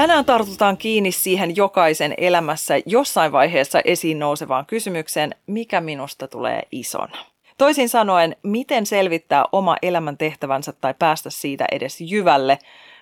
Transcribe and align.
Tänään 0.00 0.24
tartutaan 0.24 0.76
kiinni 0.76 1.12
siihen 1.12 1.56
jokaisen 1.56 2.14
elämässä 2.16 2.74
jossain 2.86 3.32
vaiheessa 3.32 3.80
esiin 3.84 4.18
nousevaan 4.18 4.66
kysymykseen, 4.66 5.34
mikä 5.46 5.80
minusta 5.80 6.28
tulee 6.28 6.62
isona. 6.72 7.18
Toisin 7.58 7.88
sanoen, 7.88 8.36
miten 8.42 8.86
selvittää 8.86 9.44
oma 9.52 9.76
elämän 9.82 10.16
tehtävänsä 10.16 10.72
tai 10.72 10.94
päästä 10.98 11.30
siitä 11.30 11.64
edes 11.72 12.00
jyvälle, 12.00 12.58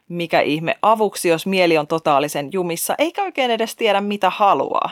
mikä 0.08 0.40
ihme 0.40 0.76
avuksi, 0.82 1.28
jos 1.28 1.46
mieli 1.46 1.78
on 1.78 1.86
totaalisen 1.86 2.48
jumissa, 2.52 2.94
eikä 2.98 3.22
oikein 3.22 3.50
edes 3.50 3.76
tiedä 3.76 4.00
mitä 4.00 4.30
haluaa. 4.30 4.90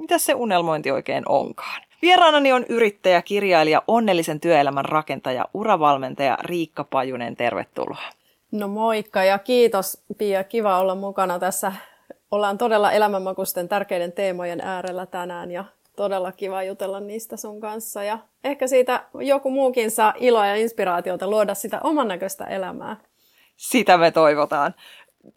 Mitä 0.00 0.18
se 0.18 0.34
unelmointi 0.34 0.90
oikein 0.90 1.22
onkaan? 1.28 1.82
Vieraanani 2.02 2.52
on 2.52 2.64
yrittäjä, 2.68 3.22
kirjailija, 3.22 3.82
onnellisen 3.88 4.40
työelämän 4.40 4.84
rakentaja, 4.84 5.44
uravalmentaja 5.54 6.38
Riikka 6.42 6.84
Pajunen. 6.84 7.36
Tervetuloa. 7.36 8.23
No 8.54 8.68
moikka 8.68 9.24
ja 9.24 9.38
kiitos 9.38 10.04
Pia, 10.18 10.44
kiva 10.44 10.80
olla 10.80 10.94
mukana 10.94 11.38
tässä. 11.38 11.72
Ollaan 12.30 12.58
todella 12.58 12.92
elämänmakusten 12.92 13.68
tärkeiden 13.68 14.12
teemojen 14.12 14.60
äärellä 14.60 15.06
tänään 15.06 15.50
ja 15.50 15.64
todella 15.96 16.32
kiva 16.32 16.62
jutella 16.62 17.00
niistä 17.00 17.36
sun 17.36 17.60
kanssa. 17.60 18.04
Ja 18.04 18.18
ehkä 18.44 18.66
siitä 18.66 19.04
joku 19.14 19.50
muukin 19.50 19.90
saa 19.90 20.14
iloa 20.16 20.46
ja 20.46 20.56
inspiraatiota 20.56 21.30
luoda 21.30 21.54
sitä 21.54 21.80
oman 21.84 22.08
näköistä 22.08 22.44
elämää. 22.44 22.96
Sitä 23.56 23.98
me 23.98 24.10
toivotaan. 24.10 24.74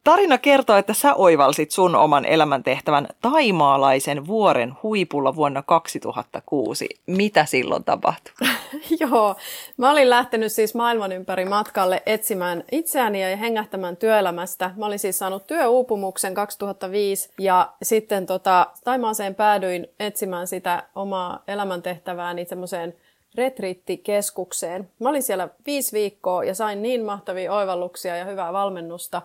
Tarina 0.03 0.37
kertoo, 0.37 0.77
että 0.77 0.93
sä 0.93 1.15
oivalsit 1.15 1.71
sun 1.71 1.95
oman 1.95 2.25
elämäntehtävän 2.25 3.07
taimaalaisen 3.21 4.27
vuoren 4.27 4.73
huipulla 4.83 5.35
vuonna 5.35 5.61
2006. 5.61 6.89
Mitä 7.07 7.45
silloin 7.45 7.83
tapahtui? 7.83 8.33
Joo, 8.99 9.35
mä 9.77 9.91
olin 9.91 10.09
lähtenyt 10.09 10.51
siis 10.51 10.75
maailman 10.75 11.11
ympäri 11.11 11.45
matkalle 11.45 12.03
etsimään 12.05 12.63
itseäni 12.71 13.31
ja 13.31 13.37
hengähtämään 13.37 13.97
työelämästä. 13.97 14.71
Mä 14.77 14.85
olin 14.85 14.99
siis 14.99 15.19
saanut 15.19 15.47
työuupumuksen 15.47 16.33
2005 16.33 17.29
ja 17.39 17.73
sitten 17.83 18.25
tota, 18.25 18.67
Taimaaseen 18.83 19.35
päädyin 19.35 19.87
etsimään 19.99 20.47
sitä 20.47 20.83
omaa 20.95 21.43
elämäntehtävääni 21.47 22.45
semmoiseen 22.45 22.93
retriittikeskukseen. 23.35 24.89
Mä 24.99 25.09
olin 25.09 25.23
siellä 25.23 25.49
viisi 25.65 25.91
viikkoa 25.97 26.43
ja 26.43 26.55
sain 26.55 26.81
niin 26.81 27.05
mahtavia 27.05 27.53
oivalluksia 27.53 28.17
ja 28.17 28.25
hyvää 28.25 28.53
valmennusta 28.53 29.21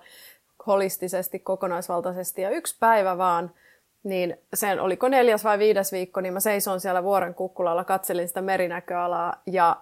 holistisesti, 0.66 1.38
kokonaisvaltaisesti. 1.38 2.42
Ja 2.42 2.50
yksi 2.50 2.76
päivä 2.80 3.18
vaan, 3.18 3.50
niin 4.02 4.38
sen 4.54 4.80
oliko 4.80 5.08
neljäs 5.08 5.44
vai 5.44 5.58
viides 5.58 5.92
viikko, 5.92 6.20
niin 6.20 6.32
mä 6.32 6.40
seison 6.40 6.80
siellä 6.80 7.02
vuoren 7.02 7.34
kukkulalla, 7.34 7.84
katselin 7.84 8.28
sitä 8.28 8.42
merinäköalaa 8.42 9.42
ja 9.46 9.76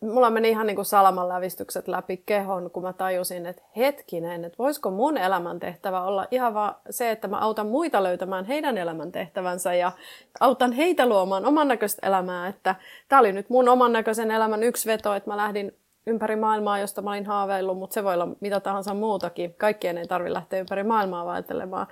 mulla 0.00 0.30
meni 0.30 0.48
ihan 0.50 0.66
niin 0.66 0.76
kuin 0.76 0.86
salamanlävistykset 0.86 1.88
läpi 1.88 2.22
kehon, 2.26 2.70
kun 2.70 2.82
mä 2.82 2.92
tajusin, 2.92 3.46
että 3.46 3.62
hetkinen, 3.76 4.44
että 4.44 4.58
voisiko 4.58 4.90
mun 4.90 5.18
elämäntehtävä 5.18 6.02
olla 6.02 6.26
ihan 6.30 6.54
vaan 6.54 6.74
se, 6.90 7.10
että 7.10 7.28
mä 7.28 7.38
autan 7.38 7.66
muita 7.66 8.02
löytämään 8.02 8.44
heidän 8.44 8.78
elämäntehtävänsä 8.78 9.74
ja 9.74 9.92
autan 10.40 10.72
heitä 10.72 11.06
luomaan 11.06 11.46
oman 11.46 11.68
näköistä 11.68 12.06
elämää, 12.06 12.48
että 12.48 12.74
tämä 13.08 13.20
oli 13.20 13.32
nyt 13.32 13.50
mun 13.50 13.68
oman 13.68 13.92
näköisen 13.92 14.30
elämän 14.30 14.62
yksi 14.62 14.88
veto, 14.88 15.14
että 15.14 15.30
mä 15.30 15.36
lähdin 15.36 15.76
ympäri 16.06 16.36
maailmaa, 16.36 16.78
josta 16.78 17.02
mä 17.02 17.10
olin 17.10 17.26
haaveillut, 17.26 17.78
mutta 17.78 17.94
se 17.94 18.04
voi 18.04 18.14
olla 18.14 18.28
mitä 18.40 18.60
tahansa 18.60 18.94
muutakin. 18.94 19.54
Kaikkien 19.54 19.98
ei 19.98 20.06
tarvitse 20.06 20.34
lähteä 20.34 20.60
ympäri 20.60 20.82
maailmaa 20.82 21.26
vaeltelemaan. 21.26 21.86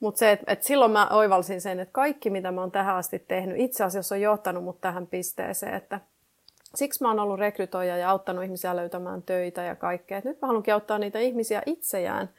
Mutta 0.00 0.18
se, 0.18 0.32
että 0.32 0.52
et 0.52 0.62
silloin 0.62 0.92
mä 0.92 1.08
oivalsin 1.08 1.60
sen, 1.60 1.80
että 1.80 1.92
kaikki 1.92 2.30
mitä 2.30 2.52
mä 2.52 2.60
oon 2.60 2.70
tähän 2.70 2.96
asti 2.96 3.24
tehnyt, 3.28 3.60
itse 3.60 3.84
asiassa 3.84 4.14
on 4.14 4.20
johtanut 4.20 4.64
mut 4.64 4.80
tähän 4.80 5.06
pisteeseen, 5.06 5.74
että 5.74 6.00
siksi 6.74 7.02
mä 7.02 7.08
oon 7.08 7.20
ollut 7.20 7.38
rekrytoija 7.38 7.96
ja 7.96 8.10
auttanut 8.10 8.44
ihmisiä 8.44 8.76
löytämään 8.76 9.22
töitä 9.22 9.62
ja 9.62 9.76
kaikkea. 9.76 10.18
Et 10.18 10.24
nyt 10.24 10.40
mä 10.42 10.46
haluankin 10.46 10.74
auttaa 10.74 10.98
niitä 10.98 11.18
ihmisiä 11.18 11.62
itseään, 11.66 12.30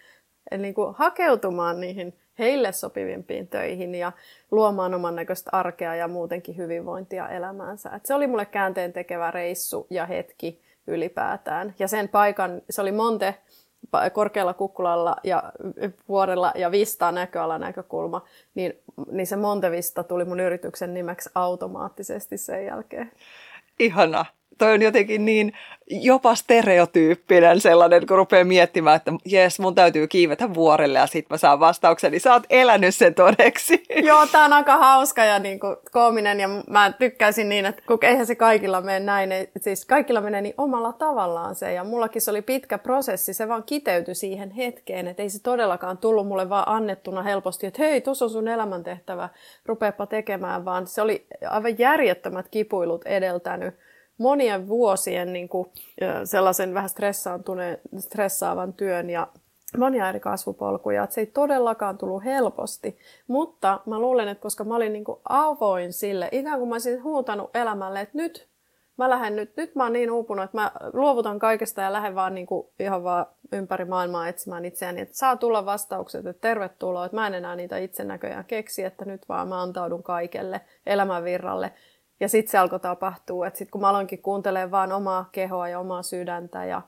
eli 0.51 0.61
niin 0.61 0.73
kuin 0.73 0.95
hakeutumaan 0.97 1.79
niihin 1.79 2.13
heille 2.39 2.71
sopivimpiin 2.71 3.47
töihin 3.47 3.95
ja 3.95 4.11
luomaan 4.51 4.93
oman 4.93 5.15
näköistä 5.15 5.49
arkea 5.53 5.95
ja 5.95 6.07
muutenkin 6.07 6.57
hyvinvointia 6.57 7.29
elämäänsä. 7.29 7.89
Et 7.89 8.05
se 8.05 8.13
oli 8.13 8.27
mulle 8.27 8.45
käänteen 8.45 8.93
tekevä 8.93 9.31
reissu 9.31 9.87
ja 9.89 10.05
hetki 10.05 10.61
ylipäätään. 10.87 11.75
Ja 11.79 11.87
sen 11.87 12.09
paikan, 12.09 12.61
se 12.69 12.81
oli 12.81 12.91
Monte 12.91 13.35
korkealla 14.13 14.53
kukkulalla 14.53 15.15
ja 15.23 15.43
vuorella 16.07 16.51
ja 16.55 16.71
Vista 16.71 17.11
näköala 17.11 17.59
näkökulma, 17.59 18.25
niin, 18.55 18.73
niin 19.11 19.27
se 19.27 19.35
Montevista 19.35 20.03
tuli 20.03 20.25
mun 20.25 20.39
yrityksen 20.39 20.93
nimeksi 20.93 21.29
automaattisesti 21.35 22.37
sen 22.37 22.65
jälkeen. 22.65 23.11
Ihana 23.79 24.25
toi 24.57 24.73
on 24.73 24.81
jotenkin 24.81 25.25
niin 25.25 25.53
jopa 25.91 26.35
stereotyyppinen 26.35 27.61
sellainen, 27.61 28.07
kun 28.07 28.17
rupeaa 28.17 28.43
miettimään, 28.43 28.95
että 28.95 29.11
jes, 29.25 29.59
mun 29.59 29.75
täytyy 29.75 30.07
kiivetä 30.07 30.53
vuorelle 30.53 30.99
ja 30.99 31.07
sit 31.07 31.29
mä 31.29 31.37
saan 31.37 31.59
vastauksen, 31.59 32.11
niin 32.11 32.21
sä 32.21 32.33
oot 32.33 32.43
elänyt 32.49 32.95
sen 32.95 33.13
todeksi. 33.13 33.83
Joo, 34.07 34.27
tää 34.27 34.45
on 34.45 34.53
aika 34.53 34.77
hauska 34.77 35.23
ja 35.23 35.39
niin 35.39 35.59
kuin 35.59 35.75
koominen 35.91 36.39
ja 36.39 36.49
mä 36.69 36.93
tykkäisin 36.99 37.49
niin, 37.49 37.65
että 37.65 37.83
kun 37.87 37.97
eihän 38.01 38.25
se 38.25 38.35
kaikilla 38.35 38.81
mene 38.81 38.99
näin, 38.99 39.31
että 39.31 39.59
siis 39.59 39.85
kaikilla 39.85 40.21
menee 40.21 40.41
niin 40.41 40.55
omalla 40.57 40.93
tavallaan 40.93 41.55
se. 41.55 41.73
Ja 41.73 41.83
mullakin 41.83 42.21
se 42.21 42.31
oli 42.31 42.41
pitkä 42.41 42.77
prosessi, 42.77 43.33
se 43.33 43.47
vaan 43.47 43.63
kiteytyi 43.63 44.15
siihen 44.15 44.51
hetkeen, 44.51 45.07
että 45.07 45.23
ei 45.23 45.29
se 45.29 45.41
todellakaan 45.41 45.97
tullut 45.97 46.27
mulle 46.27 46.49
vaan 46.49 46.67
annettuna 46.67 47.23
helposti, 47.23 47.67
että 47.67 47.83
hei, 47.83 48.01
tuossa 48.01 48.25
on 48.25 48.31
sun 48.31 48.47
elämäntehtävä, 48.47 49.29
rupeapa 49.65 50.05
tekemään, 50.05 50.65
vaan 50.65 50.87
se 50.87 51.01
oli 51.01 51.25
aivan 51.49 51.79
järjettömät 51.79 52.45
kipuilut 52.51 53.05
edeltänyt 53.05 53.75
monien 54.21 54.67
vuosien 54.67 55.33
niin 55.33 55.49
kuin, 55.49 55.67
sellaisen 56.23 56.73
vähän 56.73 56.89
stressaavan 57.99 58.73
työn 58.73 59.09
ja 59.09 59.27
monia 59.77 60.09
eri 60.09 60.19
kasvupolkuja, 60.19 61.03
että 61.03 61.13
se 61.13 61.21
ei 61.21 61.27
todellakaan 61.27 61.97
tullut 61.97 62.23
helposti. 62.23 62.97
Mutta 63.27 63.79
mä 63.85 63.99
luulen, 63.99 64.27
että 64.27 64.41
koska 64.41 64.63
mä 64.63 64.75
olin 64.75 64.93
niin 64.93 65.03
kuin 65.03 65.19
avoin 65.29 65.93
sille, 65.93 66.29
ikään 66.31 66.59
kuin 66.59 66.69
mä 66.69 66.75
olisin 66.75 67.03
huutanut 67.03 67.55
elämälle, 67.55 68.01
että 68.01 68.17
nyt 68.17 68.51
mä 68.97 69.09
lähden 69.09 69.35
nyt, 69.35 69.57
nyt 69.57 69.75
mä 69.75 69.83
oon 69.83 69.93
niin 69.93 70.11
uupunut, 70.11 70.45
että 70.45 70.57
mä 70.57 70.71
luovutan 70.93 71.39
kaikesta 71.39 71.81
ja 71.81 71.93
lähden 71.93 72.15
vaan 72.15 72.35
niin 72.35 72.45
kuin 72.45 72.67
ihan 72.79 73.03
vaan 73.03 73.25
ympäri 73.51 73.85
maailmaa 73.85 74.27
etsimään 74.27 74.65
itseäni, 74.65 75.01
että 75.01 75.17
saa 75.17 75.35
tulla 75.35 75.65
vastaukset, 75.65 76.25
että 76.25 76.41
tervetuloa, 76.41 77.05
että 77.05 77.17
mä 77.17 77.27
en 77.27 77.33
enää 77.33 77.55
niitä 77.55 77.77
itse 77.77 78.03
näköjään 78.03 78.45
keksi, 78.45 78.83
että 78.83 79.05
nyt 79.05 79.29
vaan 79.29 79.47
mä 79.47 79.61
antaudun 79.61 80.03
kaikelle 80.03 80.61
elämänvirralle. 80.85 81.73
Ja 82.21 82.29
sitten 82.29 82.51
se 82.51 82.57
alkoi 82.57 82.79
tapahtua, 82.79 83.47
että 83.47 83.57
sitten 83.57 83.71
kun 83.71 83.81
mä 83.81 83.89
aloinkin 83.89 84.21
kuuntelemaan 84.21 84.71
vaan 84.71 84.91
omaa 84.91 85.29
kehoa 85.31 85.69
ja 85.69 85.79
omaa 85.79 86.03
sydäntä 86.03 86.65
ja 86.65 86.81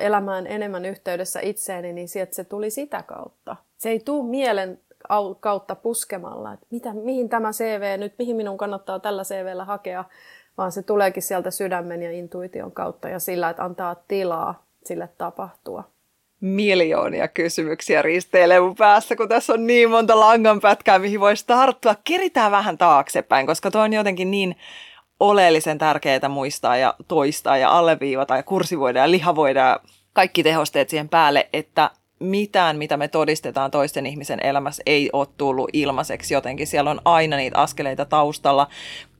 elämään 0.00 0.46
enemmän 0.46 0.84
yhteydessä 0.84 1.40
itseeni, 1.40 1.92
niin 1.92 2.08
sieltä 2.08 2.34
se 2.34 2.44
tuli 2.44 2.70
sitä 2.70 3.02
kautta. 3.02 3.56
Se 3.76 3.90
ei 3.90 4.00
tule 4.00 4.28
mielen 4.28 4.80
kautta 5.40 5.74
puskemalla, 5.74 6.52
että 6.52 6.66
mitä, 6.70 6.92
mihin 6.92 7.28
tämä 7.28 7.52
CV 7.52 7.98
nyt, 7.98 8.14
mihin 8.18 8.36
minun 8.36 8.58
kannattaa 8.58 8.98
tällä 8.98 9.22
CVllä 9.22 9.64
hakea, 9.64 10.04
vaan 10.58 10.72
se 10.72 10.82
tuleekin 10.82 11.22
sieltä 11.22 11.50
sydämen 11.50 12.02
ja 12.02 12.12
intuition 12.12 12.72
kautta 12.72 13.08
ja 13.08 13.18
sillä, 13.18 13.50
että 13.50 13.64
antaa 13.64 13.96
tilaa 14.08 14.62
sille 14.84 15.08
tapahtua 15.18 15.84
miljoonia 16.40 17.28
kysymyksiä 17.28 18.02
risteilee 18.02 18.60
mun 18.60 18.74
päässä, 18.74 19.16
kun 19.16 19.28
tässä 19.28 19.52
on 19.52 19.66
niin 19.66 19.90
monta 19.90 20.20
langanpätkää, 20.20 20.98
mihin 20.98 21.20
voisi 21.20 21.46
tarttua. 21.46 21.94
Keritään 22.04 22.52
vähän 22.52 22.78
taaksepäin, 22.78 23.46
koska 23.46 23.70
tuo 23.70 23.80
on 23.80 23.92
jotenkin 23.92 24.30
niin 24.30 24.56
oleellisen 25.20 25.78
tärkeää 25.78 26.28
muistaa 26.28 26.76
ja 26.76 26.94
toistaa 27.08 27.56
ja 27.56 27.70
alleviivata 27.70 28.36
ja 28.36 28.42
kursivoida 28.42 28.98
ja 28.98 29.10
lihavoida 29.10 29.60
ja 29.60 29.80
kaikki 30.12 30.42
tehosteet 30.42 30.88
siihen 30.88 31.08
päälle, 31.08 31.48
että 31.52 31.90
mitään, 32.20 32.76
mitä 32.78 32.96
me 32.96 33.08
todistetaan 33.08 33.70
toisten 33.70 34.06
ihmisen 34.06 34.46
elämässä, 34.46 34.82
ei 34.86 35.10
ole 35.12 35.26
tullut 35.36 35.70
ilmaiseksi 35.72 36.34
jotenkin. 36.34 36.66
Siellä 36.66 36.90
on 36.90 37.00
aina 37.04 37.36
niitä 37.36 37.58
askeleita 37.58 38.04
taustalla. 38.04 38.68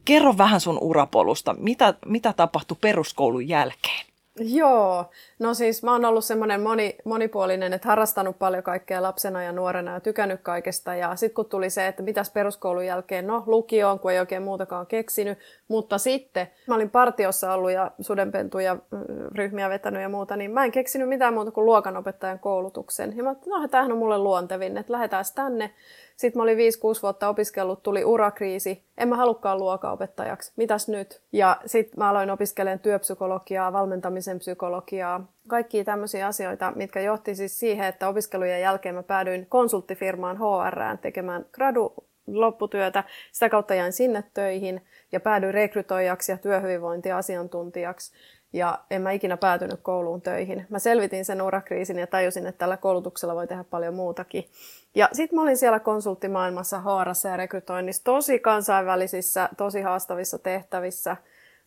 Kerro 0.04 0.38
vähän 0.38 0.60
sun 0.60 0.78
urapolusta. 0.80 1.54
Mitä, 1.58 1.94
mitä 2.06 2.32
tapahtui 2.32 2.76
peruskoulun 2.80 3.48
jälkeen? 3.48 4.07
Joo, 4.40 5.04
no 5.38 5.54
siis 5.54 5.82
mä 5.82 5.92
oon 5.92 6.04
ollut 6.04 6.24
semmoinen 6.24 6.60
moni, 6.60 6.96
monipuolinen, 7.04 7.72
että 7.72 7.88
harrastanut 7.88 8.38
paljon 8.38 8.62
kaikkea 8.62 9.02
lapsena 9.02 9.42
ja 9.42 9.52
nuorena 9.52 9.92
ja 9.92 10.00
tykännyt 10.00 10.40
kaikesta. 10.42 10.94
Ja 10.94 11.16
sitten 11.16 11.34
kun 11.34 11.46
tuli 11.46 11.70
se, 11.70 11.86
että 11.86 12.02
mitäs 12.02 12.30
peruskoulun 12.30 12.86
jälkeen, 12.86 13.26
no 13.26 13.42
lukioon, 13.46 13.98
kun 13.98 14.12
ei 14.12 14.20
oikein 14.20 14.42
muutakaan 14.42 14.86
keksinyt. 14.86 15.38
Mutta 15.68 15.98
sitten 15.98 16.48
mä 16.66 16.74
olin 16.74 16.90
partiossa 16.90 17.54
ollut 17.54 17.70
ja 17.70 17.90
sudenpentuja 18.00 18.74
mm, 18.74 19.00
ryhmiä 19.34 19.68
vetänyt 19.68 20.02
ja 20.02 20.08
muuta, 20.08 20.36
niin 20.36 20.50
mä 20.50 20.64
en 20.64 20.72
keksinyt 20.72 21.08
mitään 21.08 21.34
muuta 21.34 21.50
kuin 21.50 21.66
luokanopettajan 21.66 22.38
koulutuksen. 22.38 23.16
Ja 23.16 23.22
mä 23.22 23.28
ajattelin, 23.28 23.62
no 23.62 23.68
tämähän 23.68 23.92
on 23.92 23.98
mulle 23.98 24.18
luontevin, 24.18 24.78
että 24.78 24.92
lähdetään 24.92 25.24
tänne. 25.34 25.70
Sitten 26.18 26.38
mä 26.38 26.42
olin 26.42 26.58
5-6 26.58 26.60
vuotta 27.02 27.28
opiskellut, 27.28 27.82
tuli 27.82 28.04
urakriisi, 28.04 28.84
en 28.96 29.08
mä 29.08 29.16
halukkaan 29.16 29.58
luokaopettajaksi, 29.58 30.52
mitäs 30.56 30.88
nyt? 30.88 31.22
Ja 31.32 31.60
sitten 31.66 31.94
mä 31.98 32.10
aloin 32.10 32.30
opiskelemaan 32.30 32.78
työpsykologiaa, 32.78 33.72
valmentamisen 33.72 34.38
psykologiaa, 34.38 35.32
kaikkia 35.48 35.84
tämmöisiä 35.84 36.26
asioita, 36.26 36.72
mitkä 36.76 37.00
johti 37.00 37.34
siis 37.34 37.60
siihen, 37.60 37.86
että 37.86 38.08
opiskelujen 38.08 38.60
jälkeen 38.60 38.94
mä 38.94 39.02
päädyin 39.02 39.46
konsulttifirmaan 39.48 40.38
HRään 40.38 40.98
tekemään 40.98 41.46
gradu 41.52 41.94
lopputyötä. 42.26 43.04
Sitä 43.32 43.48
kautta 43.48 43.74
jäin 43.74 43.92
sinne 43.92 44.24
töihin 44.34 44.86
ja 45.12 45.20
päädyin 45.20 45.54
rekrytoijaksi 45.54 46.32
ja 46.32 46.38
työhyvinvointiasiantuntijaksi 46.38 48.12
ja 48.52 48.78
en 48.90 49.02
mä 49.02 49.12
ikinä 49.12 49.36
päätynyt 49.36 49.80
kouluun 49.82 50.22
töihin. 50.22 50.66
Mä 50.68 50.78
selvitin 50.78 51.24
sen 51.24 51.42
urakriisin 51.42 51.98
ja 51.98 52.06
tajusin, 52.06 52.46
että 52.46 52.58
tällä 52.58 52.76
koulutuksella 52.76 53.34
voi 53.34 53.46
tehdä 53.46 53.64
paljon 53.64 53.94
muutakin. 53.94 54.50
Ja 54.94 55.08
sitten 55.12 55.36
mä 55.36 55.42
olin 55.42 55.56
siellä 55.56 55.80
konsulttimaailmassa 55.80 56.80
haarassa 56.80 57.28
ja 57.28 57.36
rekrytoinnissa 57.36 58.04
tosi 58.04 58.38
kansainvälisissä, 58.38 59.48
tosi 59.56 59.80
haastavissa 59.80 60.38
tehtävissä. 60.38 61.16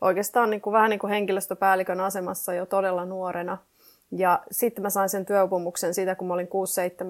Oikeastaan 0.01 0.49
niin 0.49 0.61
kuin, 0.61 0.73
vähän 0.73 0.89
niin 0.89 0.99
kuin 0.99 1.11
henkilöstöpäällikön 1.11 1.99
asemassa 1.99 2.53
jo 2.53 2.65
todella 2.65 3.05
nuorena. 3.05 3.57
Ja 4.11 4.39
sitten 4.51 4.81
mä 4.81 4.89
sain 4.89 5.09
sen 5.09 5.25
työupumuksen 5.25 5.93
siitä, 5.93 6.15
kun 6.15 6.27
mä 6.27 6.33
olin 6.33 6.49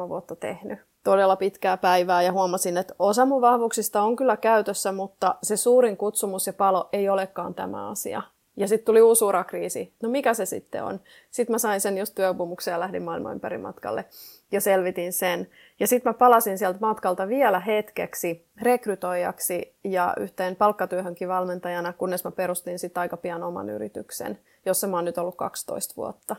6-7 0.05 0.09
vuotta 0.09 0.35
tehnyt. 0.35 0.79
Todella 1.03 1.35
pitkää 1.35 1.77
päivää 1.77 2.21
ja 2.21 2.31
huomasin, 2.31 2.77
että 2.77 2.95
osa 2.99 3.25
mun 3.25 3.41
vahvuuksista 3.41 4.01
on 4.01 4.15
kyllä 4.15 4.37
käytössä, 4.37 4.91
mutta 4.91 5.35
se 5.43 5.57
suurin 5.57 5.97
kutsumus 5.97 6.47
ja 6.47 6.53
palo 6.53 6.89
ei 6.93 7.09
olekaan 7.09 7.53
tämä 7.53 7.89
asia. 7.89 8.21
Ja 8.61 8.67
sitten 8.67 8.85
tuli 8.85 9.01
uusi 9.01 9.25
urakriisi. 9.25 9.93
No 10.03 10.09
mikä 10.09 10.33
se 10.33 10.45
sitten 10.45 10.83
on? 10.83 10.99
Sitten 11.31 11.53
mä 11.53 11.57
sain 11.57 11.81
sen 11.81 11.97
just 11.97 12.15
työopumuksen 12.15 12.71
ja 12.71 12.79
lähdin 12.79 13.03
maailman 13.03 13.33
ympäri 13.33 13.57
matkalle 13.57 14.05
ja 14.51 14.61
selvitin 14.61 15.13
sen. 15.13 15.47
Ja 15.79 15.87
sitten 15.87 16.09
mä 16.09 16.13
palasin 16.13 16.57
sieltä 16.57 16.79
matkalta 16.81 17.27
vielä 17.27 17.59
hetkeksi 17.59 18.45
rekrytoijaksi 18.61 19.75
ja 19.83 20.13
yhteen 20.19 20.55
palkkatyöhönkin 20.55 21.27
valmentajana, 21.27 21.93
kunnes 21.93 22.23
mä 22.23 22.31
perustin 22.31 22.79
sitten 22.79 23.01
aika 23.01 23.17
pian 23.17 23.43
oman 23.43 23.69
yrityksen, 23.69 24.39
jossa 24.65 24.87
mä 24.87 24.97
oon 24.97 25.05
nyt 25.05 25.17
ollut 25.17 25.37
12 25.37 25.93
vuotta. 25.97 26.35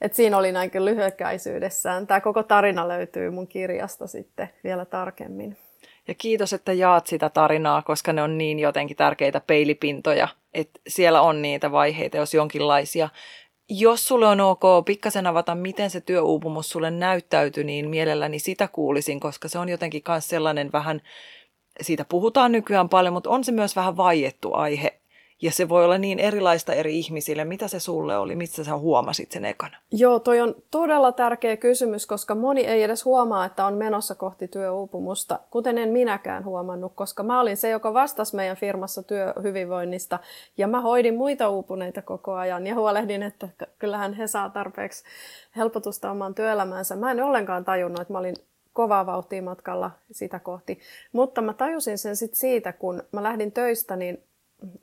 Et 0.00 0.14
siinä 0.14 0.38
oli 0.38 0.56
aika 0.56 0.84
lyhykäisyydessään. 0.84 2.06
Tämä 2.06 2.20
koko 2.20 2.42
tarina 2.42 2.88
löytyy 2.88 3.30
mun 3.30 3.48
kirjasta 3.48 4.06
sitten 4.06 4.48
vielä 4.64 4.84
tarkemmin. 4.84 5.56
Ja 6.08 6.14
kiitos, 6.14 6.52
että 6.52 6.72
jaat 6.72 7.06
sitä 7.06 7.28
tarinaa, 7.28 7.82
koska 7.82 8.12
ne 8.12 8.22
on 8.22 8.38
niin 8.38 8.58
jotenkin 8.58 8.96
tärkeitä 8.96 9.40
peilipintoja, 9.40 10.28
että 10.54 10.80
siellä 10.88 11.20
on 11.20 11.42
niitä 11.42 11.72
vaiheita, 11.72 12.16
jos 12.16 12.34
jonkinlaisia. 12.34 13.08
Jos 13.68 14.08
sulle 14.08 14.26
on 14.26 14.40
ok 14.40 14.62
pikkasen 14.84 15.26
avata, 15.26 15.54
miten 15.54 15.90
se 15.90 16.00
työuupumus 16.00 16.68
sulle 16.68 16.90
näyttäytyi, 16.90 17.64
niin 17.64 17.88
mielelläni 17.88 18.38
sitä 18.38 18.68
kuulisin, 18.68 19.20
koska 19.20 19.48
se 19.48 19.58
on 19.58 19.68
jotenkin 19.68 20.02
myös 20.08 20.28
sellainen 20.28 20.72
vähän, 20.72 21.02
siitä 21.80 22.04
puhutaan 22.04 22.52
nykyään 22.52 22.88
paljon, 22.88 23.14
mutta 23.14 23.30
on 23.30 23.44
se 23.44 23.52
myös 23.52 23.76
vähän 23.76 23.96
vaiettu 23.96 24.54
aihe 24.54 25.00
ja 25.42 25.52
se 25.52 25.68
voi 25.68 25.84
olla 25.84 25.98
niin 25.98 26.18
erilaista 26.18 26.72
eri 26.72 26.98
ihmisille. 26.98 27.44
Mitä 27.44 27.68
se 27.68 27.80
sulle 27.80 28.18
oli? 28.18 28.36
Mistä 28.36 28.64
sä 28.64 28.76
huomasit 28.76 29.32
sen 29.32 29.44
ekana? 29.44 29.76
Joo, 29.92 30.18
toi 30.18 30.40
on 30.40 30.54
todella 30.70 31.12
tärkeä 31.12 31.56
kysymys, 31.56 32.06
koska 32.06 32.34
moni 32.34 32.60
ei 32.60 32.82
edes 32.82 33.04
huomaa, 33.04 33.44
että 33.44 33.66
on 33.66 33.74
menossa 33.74 34.14
kohti 34.14 34.48
työuupumusta, 34.48 35.40
kuten 35.50 35.78
en 35.78 35.88
minäkään 35.88 36.44
huomannut, 36.44 36.92
koska 36.94 37.22
mä 37.22 37.40
olin 37.40 37.56
se, 37.56 37.70
joka 37.70 37.94
vastasi 37.94 38.36
meidän 38.36 38.56
firmassa 38.56 39.02
työhyvinvoinnista 39.02 40.18
ja 40.58 40.68
mä 40.68 40.80
hoidin 40.80 41.16
muita 41.16 41.48
uupuneita 41.48 42.02
koko 42.02 42.34
ajan 42.34 42.66
ja 42.66 42.74
huolehdin, 42.74 43.22
että 43.22 43.48
kyllähän 43.78 44.14
he 44.14 44.26
saa 44.26 44.50
tarpeeksi 44.50 45.04
helpotusta 45.56 46.10
omaan 46.10 46.34
työelämäänsä. 46.34 46.96
Mä 46.96 47.10
en 47.10 47.22
ollenkaan 47.22 47.64
tajunnut, 47.64 48.00
että 48.00 48.12
mä 48.12 48.18
olin 48.18 48.36
kovaa 48.72 49.06
vauhtia 49.06 49.42
matkalla 49.42 49.90
sitä 50.12 50.38
kohti. 50.38 50.78
Mutta 51.12 51.42
mä 51.42 51.54
tajusin 51.54 51.98
sen 51.98 52.16
sitten 52.16 52.38
siitä, 52.38 52.72
kun 52.72 53.02
mä 53.12 53.22
lähdin 53.22 53.52
töistä, 53.52 53.96
niin 53.96 54.22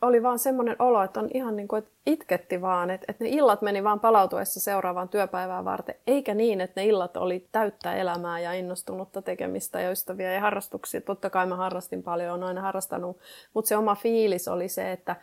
oli 0.02 0.24
vaan 0.24 0.40
semmoinen 0.40 0.76
olo, 0.80 1.04
että 1.04 1.20
on 1.20 1.30
ihan 1.34 1.56
niin 1.56 1.68
kuin, 1.68 1.80
että 1.80 1.92
itketti 2.06 2.62
vaan, 2.62 2.90
että, 2.90 3.06
että 3.10 3.24
ne 3.24 3.30
illat 3.30 3.62
meni 3.62 3.84
vaan 3.84 4.00
palautuessa 4.00 4.60
seuraavaan 4.60 5.10
työpäivään 5.10 5.66
varten, 5.66 5.96
eikä 6.08 6.34
niin, 6.34 6.62
että 6.62 6.82
ne 6.82 6.88
illat 6.88 7.18
oli 7.18 7.48
täyttä 7.52 7.96
elämää 7.96 8.40
ja 8.40 8.54
innostunutta 8.54 9.22
tekemistä 9.22 9.82
ja 9.82 9.92
ystäviä 9.92 10.34
ja 10.34 10.42
harrastuksia. 10.42 11.02
Totta 11.02 11.30
kai 11.30 11.46
mä 11.46 11.56
harrastin 11.56 12.04
paljon, 12.04 12.32
olen 12.32 12.44
aina 12.44 12.62
harrastanut, 12.62 13.20
mutta 13.54 13.70
se 13.70 13.78
oma 13.78 13.96
fiilis 13.96 14.48
oli 14.48 14.70
se, 14.70 14.92
että 14.92 15.16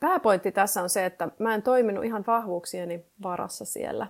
pääpointti 0.00 0.52
tässä 0.52 0.82
on 0.82 0.90
se, 0.90 1.06
että 1.06 1.28
mä 1.38 1.54
en 1.54 1.62
toiminut 1.62 2.04
ihan 2.04 2.24
vahvuuksieni 2.26 3.04
varassa 3.22 3.64
siellä, 3.64 4.06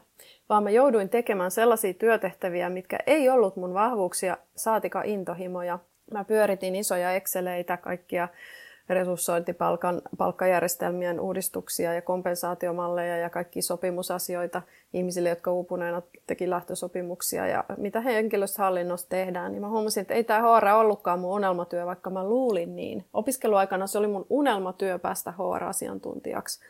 vaan 0.48 0.62
mä 0.62 0.70
jouduin 0.70 1.08
tekemään 1.08 1.50
sellaisia 1.50 1.94
työtehtäviä, 1.94 2.68
mitkä 2.68 2.98
ei 3.06 3.28
ollut 3.28 3.56
mun 3.56 3.74
vahvuuksia, 3.74 4.36
saatika 4.56 5.02
intohimoja. 5.02 5.78
Mä 6.12 6.24
pyöritin 6.24 6.76
isoja 6.76 7.12
exceleitä, 7.12 7.76
kaikkia 7.76 8.28
resurssointipalkan, 8.88 10.02
palkkajärjestelmien 10.18 11.20
uudistuksia 11.20 11.94
ja 11.94 12.02
kompensaatiomalleja 12.02 13.16
ja 13.16 13.30
kaikki 13.30 13.62
sopimusasioita 13.62 14.62
ihmisille, 14.92 15.28
jotka 15.28 15.52
uupuneena 15.52 16.02
teki 16.26 16.50
lähtösopimuksia 16.50 17.46
ja 17.46 17.64
mitä 17.76 18.00
henkilöstöhallinnossa 18.00 19.08
tehdään, 19.08 19.52
niin 19.52 19.60
mä 19.60 19.68
huomasin, 19.68 20.00
että 20.00 20.14
ei 20.14 20.24
tämä 20.24 20.58
HR 20.58 20.66
ollutkaan 20.66 21.20
mun 21.20 21.32
unelmatyö, 21.32 21.86
vaikka 21.86 22.10
mä 22.10 22.24
luulin 22.24 22.76
niin. 22.76 23.04
Opiskeluaikana 23.12 23.86
se 23.86 23.98
oli 23.98 24.06
mun 24.06 24.26
unelmatyö 24.30 24.98
päästä 24.98 25.32
HR-asiantuntijaksi. 25.32 26.60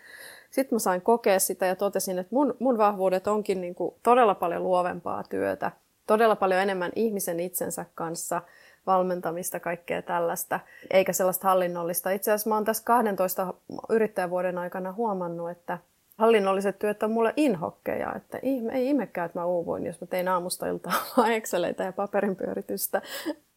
Sitten 0.51 0.77
mä 0.77 0.79
sain 0.79 1.01
kokea 1.01 1.39
sitä 1.39 1.67
ja 1.67 1.77
totesin, 1.77 2.19
että 2.19 2.35
mun, 2.35 2.57
mun 2.59 2.79
vahvuudet 2.79 3.27
onkin 3.27 3.61
niin 3.61 3.75
kuin 3.75 3.95
todella 4.03 4.35
paljon 4.35 4.63
luovempaa 4.63 5.23
työtä, 5.23 5.73
todella 6.07 6.37
paljon 6.37 6.61
enemmän 6.61 6.93
ihmisen 6.97 7.41
itsensä 7.41 7.85
kanssa– 7.95 8.43
valmentamista, 8.89 9.61
kaikkea 9.61 10.03
tällaista, 10.03 10.61
eikä 10.91 11.13
sellaista 11.13 11.49
hallinnollista. 11.49 12.11
Itse 12.11 12.31
asiassa 12.31 12.49
mä 12.49 12.55
oon 12.55 12.65
tässä 12.65 12.85
12 12.85 13.55
yrittäjävuoden 13.89 14.59
aikana 14.59 14.93
huomannut, 14.93 15.51
että 15.51 15.79
hallinnolliset 16.19 16.79
työt 16.79 17.03
on 17.03 17.11
mulle 17.11 17.33
inhokkeja, 17.37 18.13
että 18.17 18.39
ihme, 18.43 18.73
ei 18.73 18.87
ihmekään, 18.87 19.27
että 19.27 19.39
mä 19.39 19.45
uuvuin, 19.45 19.87
jos 19.87 20.01
mä 20.01 20.07
tein 20.07 20.29
aamusta 20.29 20.67
iltaan 20.67 21.31
Exceleitä 21.37 21.85
ja 21.85 21.93
paperinpyöritystä. 21.93 23.03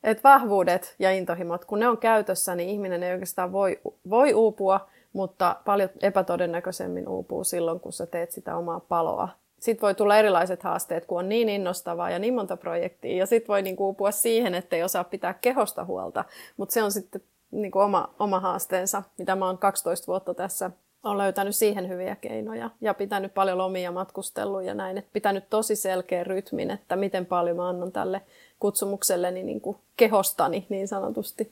Et 0.03 0.23
vahvuudet 0.23 0.95
ja 0.99 1.11
intohimot, 1.11 1.65
kun 1.65 1.79
ne 1.79 1.87
on 1.87 1.97
käytössä, 1.97 2.55
niin 2.55 2.69
ihminen 2.69 3.03
ei 3.03 3.13
oikeastaan 3.13 3.51
voi, 3.51 3.79
voi 4.09 4.33
uupua, 4.33 4.89
mutta 5.13 5.55
paljon 5.65 5.89
epätodennäköisemmin 6.01 7.07
uupuu 7.07 7.43
silloin, 7.43 7.79
kun 7.79 7.93
sä 7.93 8.05
teet 8.05 8.31
sitä 8.31 8.57
omaa 8.57 8.79
paloa 8.79 9.29
sitten 9.61 9.81
voi 9.81 9.95
tulla 9.95 10.17
erilaiset 10.17 10.63
haasteet, 10.63 11.05
kun 11.05 11.19
on 11.19 11.29
niin 11.29 11.49
innostavaa 11.49 12.09
ja 12.09 12.19
niin 12.19 12.33
monta 12.33 12.57
projektia. 12.57 13.17
Ja 13.17 13.25
sitten 13.25 13.47
voi 13.47 13.61
niinku 13.61 13.85
uupua 13.85 14.11
siihen, 14.11 14.55
että 14.55 14.75
ei 14.75 14.83
osaa 14.83 15.03
pitää 15.03 15.33
kehosta 15.33 15.85
huolta. 15.85 16.25
Mutta 16.57 16.73
se 16.73 16.83
on 16.83 16.91
sitten 16.91 17.21
niinku 17.51 17.79
oma, 17.79 18.13
oma 18.19 18.39
haasteensa, 18.39 19.03
mitä 19.17 19.35
mä 19.35 19.45
oon 19.45 19.57
12 19.57 20.07
vuotta 20.07 20.33
tässä 20.33 20.71
olen 21.03 21.17
löytänyt 21.17 21.55
siihen 21.55 21.89
hyviä 21.89 22.15
keinoja 22.15 22.69
ja 22.81 22.93
pitänyt 22.93 23.33
paljon 23.33 23.57
lomia 23.57 23.91
matkustellut 23.91 24.63
ja 24.63 24.73
näin, 24.73 24.97
että 24.97 25.09
pitänyt 25.13 25.49
tosi 25.49 25.75
selkeä 25.75 26.23
rytmin, 26.23 26.71
että 26.71 26.95
miten 26.95 27.25
paljon 27.25 27.57
mä 27.57 27.69
annan 27.69 27.91
tälle 27.91 28.21
kutsumukselleni 28.59 29.43
niin 29.43 29.61
kuin 29.61 29.77
kehostani 29.97 30.65
niin 30.69 30.87
sanotusti. 30.87 31.51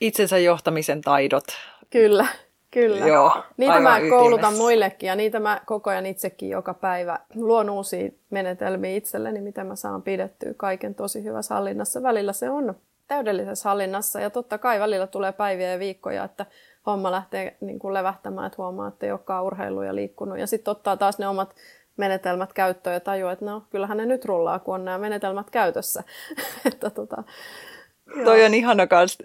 Itsensä 0.00 0.38
johtamisen 0.38 1.00
taidot. 1.00 1.44
Kyllä, 1.90 2.26
Kyllä. 2.70 3.06
Joo, 3.06 3.32
niitä 3.56 3.80
mä 3.80 3.96
ytimessä. 3.98 4.16
koulutan 4.16 4.54
muillekin 4.54 5.06
ja 5.06 5.16
niitä 5.16 5.40
mä 5.40 5.60
koko 5.66 5.90
ajan 5.90 6.06
itsekin 6.06 6.50
joka 6.50 6.74
päivä 6.74 7.18
luon 7.34 7.70
uusia 7.70 8.10
menetelmiä 8.30 8.96
itselleni, 8.96 9.40
miten 9.40 9.66
mä 9.66 9.76
saan 9.76 10.02
pidettyä 10.02 10.54
kaiken 10.56 10.94
tosi 10.94 11.24
hyvässä 11.24 11.54
hallinnassa. 11.54 12.02
Välillä 12.02 12.32
se 12.32 12.50
on 12.50 12.74
täydellisessä 13.08 13.68
hallinnassa 13.68 14.20
ja 14.20 14.30
totta 14.30 14.58
kai 14.58 14.80
välillä 14.80 15.06
tulee 15.06 15.32
päiviä 15.32 15.72
ja 15.72 15.78
viikkoja, 15.78 16.24
että 16.24 16.46
homma 16.86 17.10
lähtee 17.10 17.56
niin 17.60 17.78
kuin 17.78 17.94
levähtämään, 17.94 18.46
että 18.46 18.62
huomaa, 18.62 18.88
että 18.88 19.06
ei 19.06 19.12
olekaan 19.12 19.44
urheilu 19.44 19.82
ja 19.82 19.94
liikkunut. 19.94 20.38
Ja 20.38 20.46
sitten 20.46 20.72
ottaa 20.72 20.96
taas 20.96 21.18
ne 21.18 21.28
omat 21.28 21.54
menetelmät 21.96 22.52
käyttöön 22.52 22.94
ja 22.94 23.00
tajuaa, 23.00 23.32
että 23.32 23.44
no 23.44 23.62
kyllähän 23.70 23.96
ne 23.96 24.06
nyt 24.06 24.24
rullaa, 24.24 24.58
kun 24.58 24.74
on 24.74 24.84
nämä 24.84 24.98
menetelmät 24.98 25.50
käytössä. 25.50 26.02
että 26.72 26.90
tota, 26.90 27.22
Joo. 28.16 28.24
Toi 28.24 28.44
on 28.44 28.54
ihana 28.54 28.86
kans, 28.86 29.18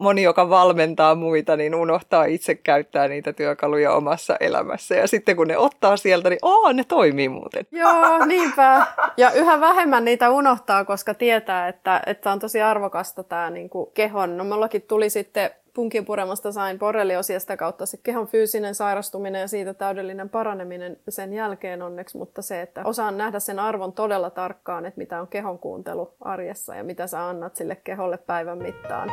moni, 0.00 0.22
joka 0.22 0.50
valmentaa 0.50 1.14
muita, 1.14 1.56
niin 1.56 1.74
unohtaa 1.74 2.24
itse 2.24 2.54
käyttää 2.54 3.08
niitä 3.08 3.32
työkaluja 3.32 3.92
omassa 3.92 4.36
elämässä. 4.40 4.94
Ja 4.94 5.08
sitten 5.08 5.36
kun 5.36 5.48
ne 5.48 5.58
ottaa 5.58 5.96
sieltä, 5.96 6.30
niin 6.30 6.38
oo, 6.42 6.72
ne 6.72 6.84
toimii 6.84 7.28
muuten. 7.28 7.66
Joo, 7.72 8.26
niinpä. 8.26 8.86
Ja 9.16 9.30
yhä 9.30 9.60
vähemmän 9.60 10.04
niitä 10.04 10.30
unohtaa, 10.30 10.84
koska 10.84 11.14
tietää, 11.14 11.68
että, 11.68 12.02
että 12.06 12.32
on 12.32 12.38
tosi 12.38 12.62
arvokasta 12.62 13.24
tämä 13.24 13.50
niin 13.50 13.70
kuin 13.70 13.90
kehon. 13.94 14.36
No 14.36 14.44
mullakin 14.44 14.82
tuli 14.82 15.10
sitten 15.10 15.50
punkin 15.78 16.04
puremasta 16.04 16.52
sain 16.52 16.78
borrelioosia 16.78 17.40
sitä 17.40 17.56
kautta 17.56 17.86
se 17.86 17.96
kehon 18.02 18.26
fyysinen 18.26 18.74
sairastuminen 18.74 19.40
ja 19.40 19.48
siitä 19.48 19.74
täydellinen 19.74 20.28
paraneminen 20.28 20.96
sen 21.08 21.32
jälkeen 21.32 21.82
onneksi, 21.82 22.18
mutta 22.18 22.42
se, 22.42 22.62
että 22.62 22.82
osaan 22.84 23.18
nähdä 23.18 23.40
sen 23.40 23.58
arvon 23.58 23.92
todella 23.92 24.30
tarkkaan, 24.30 24.86
että 24.86 24.98
mitä 24.98 25.20
on 25.20 25.28
kehon 25.28 25.58
kuuntelu 25.58 26.14
arjessa 26.20 26.74
ja 26.74 26.84
mitä 26.84 27.06
sä 27.06 27.28
annat 27.28 27.56
sille 27.56 27.76
keholle 27.76 28.18
päivän 28.18 28.58
mittaan. 28.58 29.10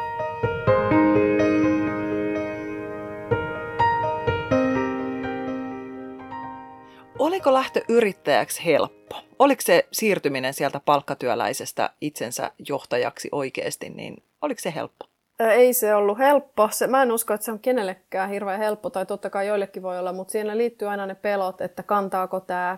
Oliko 7.20 7.54
lähtö 7.54 7.82
yrittäjäksi 7.90 8.66
helppo? 8.66 9.16
Oliko 9.40 9.62
se 9.62 9.88
siirtyminen 9.92 10.54
sieltä 10.54 10.80
palkkatyöläisestä 10.80 11.90
itsensä 12.02 12.52
johtajaksi 12.68 13.30
oikeasti, 13.32 13.90
niin 13.90 14.24
oliko 14.42 14.62
se 14.62 14.74
helppo? 14.76 15.15
Ei 15.40 15.74
se 15.74 15.96
ollut 15.96 16.18
helppo. 16.18 16.70
Se, 16.72 16.88
mä 16.88 17.02
en 17.02 17.12
usko, 17.12 17.34
että 17.34 17.46
se 17.46 17.52
on 17.52 17.60
kenellekään 17.60 18.30
hirveän 18.30 18.60
helppo, 18.60 18.90
tai 18.90 19.06
totta 19.06 19.30
kai 19.30 19.48
joillekin 19.48 19.84
voi 19.84 20.00
olla, 20.00 20.14
mutta 20.14 20.32
siinä 20.32 20.58
liittyy 20.58 20.88
aina 20.88 21.06
ne 21.06 21.16
pelot, 21.16 21.62
että 21.62 21.84
kantaako 21.84 22.40
tämä, 22.40 22.78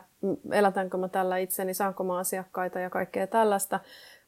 elätänkö 0.51 0.97
mä 0.97 1.07
tällä 1.07 1.37
itseni, 1.37 1.73
saanko 1.73 2.03
mä 2.03 2.17
asiakkaita 2.17 2.79
ja 2.79 2.89
kaikkea 2.89 3.27
tällaista. 3.27 3.79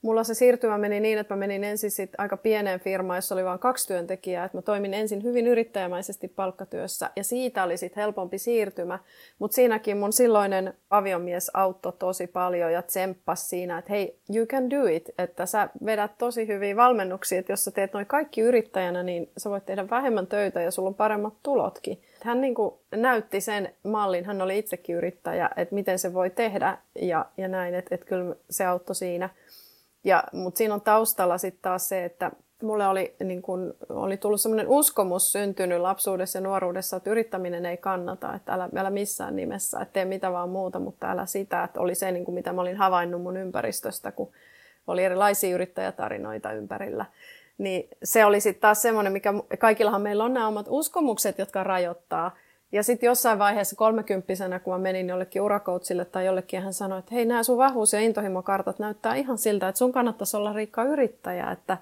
Mulla 0.01 0.23
se 0.23 0.33
siirtymä 0.33 0.77
meni 0.77 0.99
niin, 0.99 1.17
että 1.17 1.33
mä 1.35 1.39
menin 1.39 1.63
ensin 1.63 1.91
sit 1.91 2.09
aika 2.17 2.37
pieneen 2.37 2.79
firmaan, 2.79 3.17
jossa 3.17 3.35
oli 3.35 3.45
vain 3.45 3.59
kaksi 3.59 3.87
työntekijää. 3.87 4.45
Että 4.45 4.57
mä 4.57 4.61
toimin 4.61 4.93
ensin 4.93 5.23
hyvin 5.23 5.47
yrittäjämäisesti 5.47 6.27
palkkatyössä 6.27 7.09
ja 7.15 7.23
siitä 7.23 7.63
oli 7.63 7.77
sitten 7.77 8.01
helpompi 8.01 8.37
siirtymä. 8.37 8.99
Mutta 9.39 9.55
siinäkin 9.55 9.97
mun 9.97 10.13
silloinen 10.13 10.73
aviomies 10.89 11.51
auttoi 11.53 11.93
tosi 11.99 12.27
paljon 12.27 12.73
ja 12.73 12.81
tsemppasi 12.81 13.47
siinä, 13.47 13.77
että 13.77 13.93
hei, 13.93 14.19
you 14.35 14.45
can 14.45 14.69
do 14.69 14.85
it. 14.85 15.09
Että 15.17 15.45
sä 15.45 15.69
vedät 15.85 16.11
tosi 16.17 16.47
hyviä 16.47 16.75
valmennuksia, 16.75 17.39
että 17.39 17.51
jos 17.51 17.63
sä 17.63 17.71
teet 17.71 17.93
noin 17.93 18.05
kaikki 18.05 18.41
yrittäjänä, 18.41 19.03
niin 19.03 19.29
sä 19.37 19.49
voit 19.49 19.65
tehdä 19.65 19.89
vähemmän 19.89 20.27
töitä 20.27 20.61
ja 20.61 20.71
sulla 20.71 20.89
on 20.89 20.95
paremmat 20.95 21.33
tulotkin. 21.43 22.01
Hän 22.23 22.41
niin 22.41 22.55
kuin 22.55 22.73
näytti 22.91 23.41
sen 23.41 23.73
mallin, 23.83 24.25
hän 24.25 24.41
oli 24.41 24.57
itsekin 24.57 24.95
yrittäjä, 24.95 25.49
että 25.57 25.75
miten 25.75 25.99
se 25.99 26.13
voi 26.13 26.29
tehdä 26.29 26.77
ja, 27.01 27.25
ja 27.37 27.47
näin, 27.47 27.75
että, 27.75 27.95
että 27.95 28.07
kyllä 28.07 28.35
se 28.49 28.65
auttoi 28.65 28.95
siinä. 28.95 29.29
Ja, 30.03 30.23
mutta 30.33 30.57
siinä 30.57 30.73
on 30.73 30.81
taustalla 30.81 31.37
sitten 31.37 31.61
taas 31.61 31.89
se, 31.89 32.05
että 32.05 32.31
mulle 32.63 32.87
oli, 32.87 33.15
niin 33.23 33.41
kun, 33.41 33.73
oli 33.89 34.17
tullut 34.17 34.41
sellainen 34.41 34.67
uskomus 34.67 35.31
syntynyt 35.31 35.81
lapsuudessa 35.81 36.37
ja 36.37 36.41
nuoruudessa, 36.41 36.97
että 36.97 37.09
yrittäminen 37.09 37.65
ei 37.65 37.77
kannata, 37.77 38.33
että 38.35 38.53
älä, 38.53 38.69
älä 38.75 38.89
missään 38.89 39.35
nimessä, 39.35 39.79
että 39.81 39.93
tee 39.93 40.05
mitä 40.05 40.31
vaan 40.31 40.49
muuta, 40.49 40.79
mutta 40.79 41.11
älä 41.11 41.25
sitä, 41.25 41.63
että 41.63 41.79
oli 41.79 41.95
se, 41.95 42.11
niin 42.11 42.25
kuin, 42.25 42.35
mitä 42.35 42.53
mä 42.53 42.61
olin 42.61 42.77
havainnut 42.77 43.21
mun 43.21 43.37
ympäristöstä, 43.37 44.11
kun 44.11 44.31
oli 44.87 45.03
erilaisia 45.03 45.55
yrittäjätarinoita 45.55 46.51
ympärillä. 46.51 47.05
Niin 47.57 47.89
se 48.03 48.25
oli 48.25 48.39
sitten 48.39 48.61
taas 48.61 48.81
semmoinen, 48.81 49.13
mikä 49.13 49.33
kaikillahan 49.59 50.01
meillä 50.01 50.23
on 50.23 50.33
nämä 50.33 50.47
omat 50.47 50.65
uskomukset, 50.69 51.39
jotka 51.39 51.63
rajoittaa– 51.63 52.35
ja 52.71 52.83
sitten 52.83 53.07
jossain 53.07 53.39
vaiheessa 53.39 53.75
kolmekymppisenä, 53.75 54.59
kun 54.59 54.73
mä 54.73 54.77
menin 54.77 55.09
jollekin 55.09 55.41
urakoutsille 55.41 56.05
tai 56.05 56.25
jollekin, 56.25 56.61
hän 56.61 56.73
sanoi, 56.73 56.99
että 56.99 57.15
hei, 57.15 57.25
nämä 57.25 57.43
sun 57.43 57.57
vahvuus- 57.57 57.93
ja 57.93 57.99
intohimokartat 57.99 58.79
näyttää 58.79 59.15
ihan 59.15 59.37
siltä, 59.37 59.67
että 59.67 59.79
sun 59.79 59.91
kannattaisi 59.91 60.37
olla 60.37 60.53
riikka 60.53 60.83
yrittäjä, 60.83 61.51
että, 61.51 61.77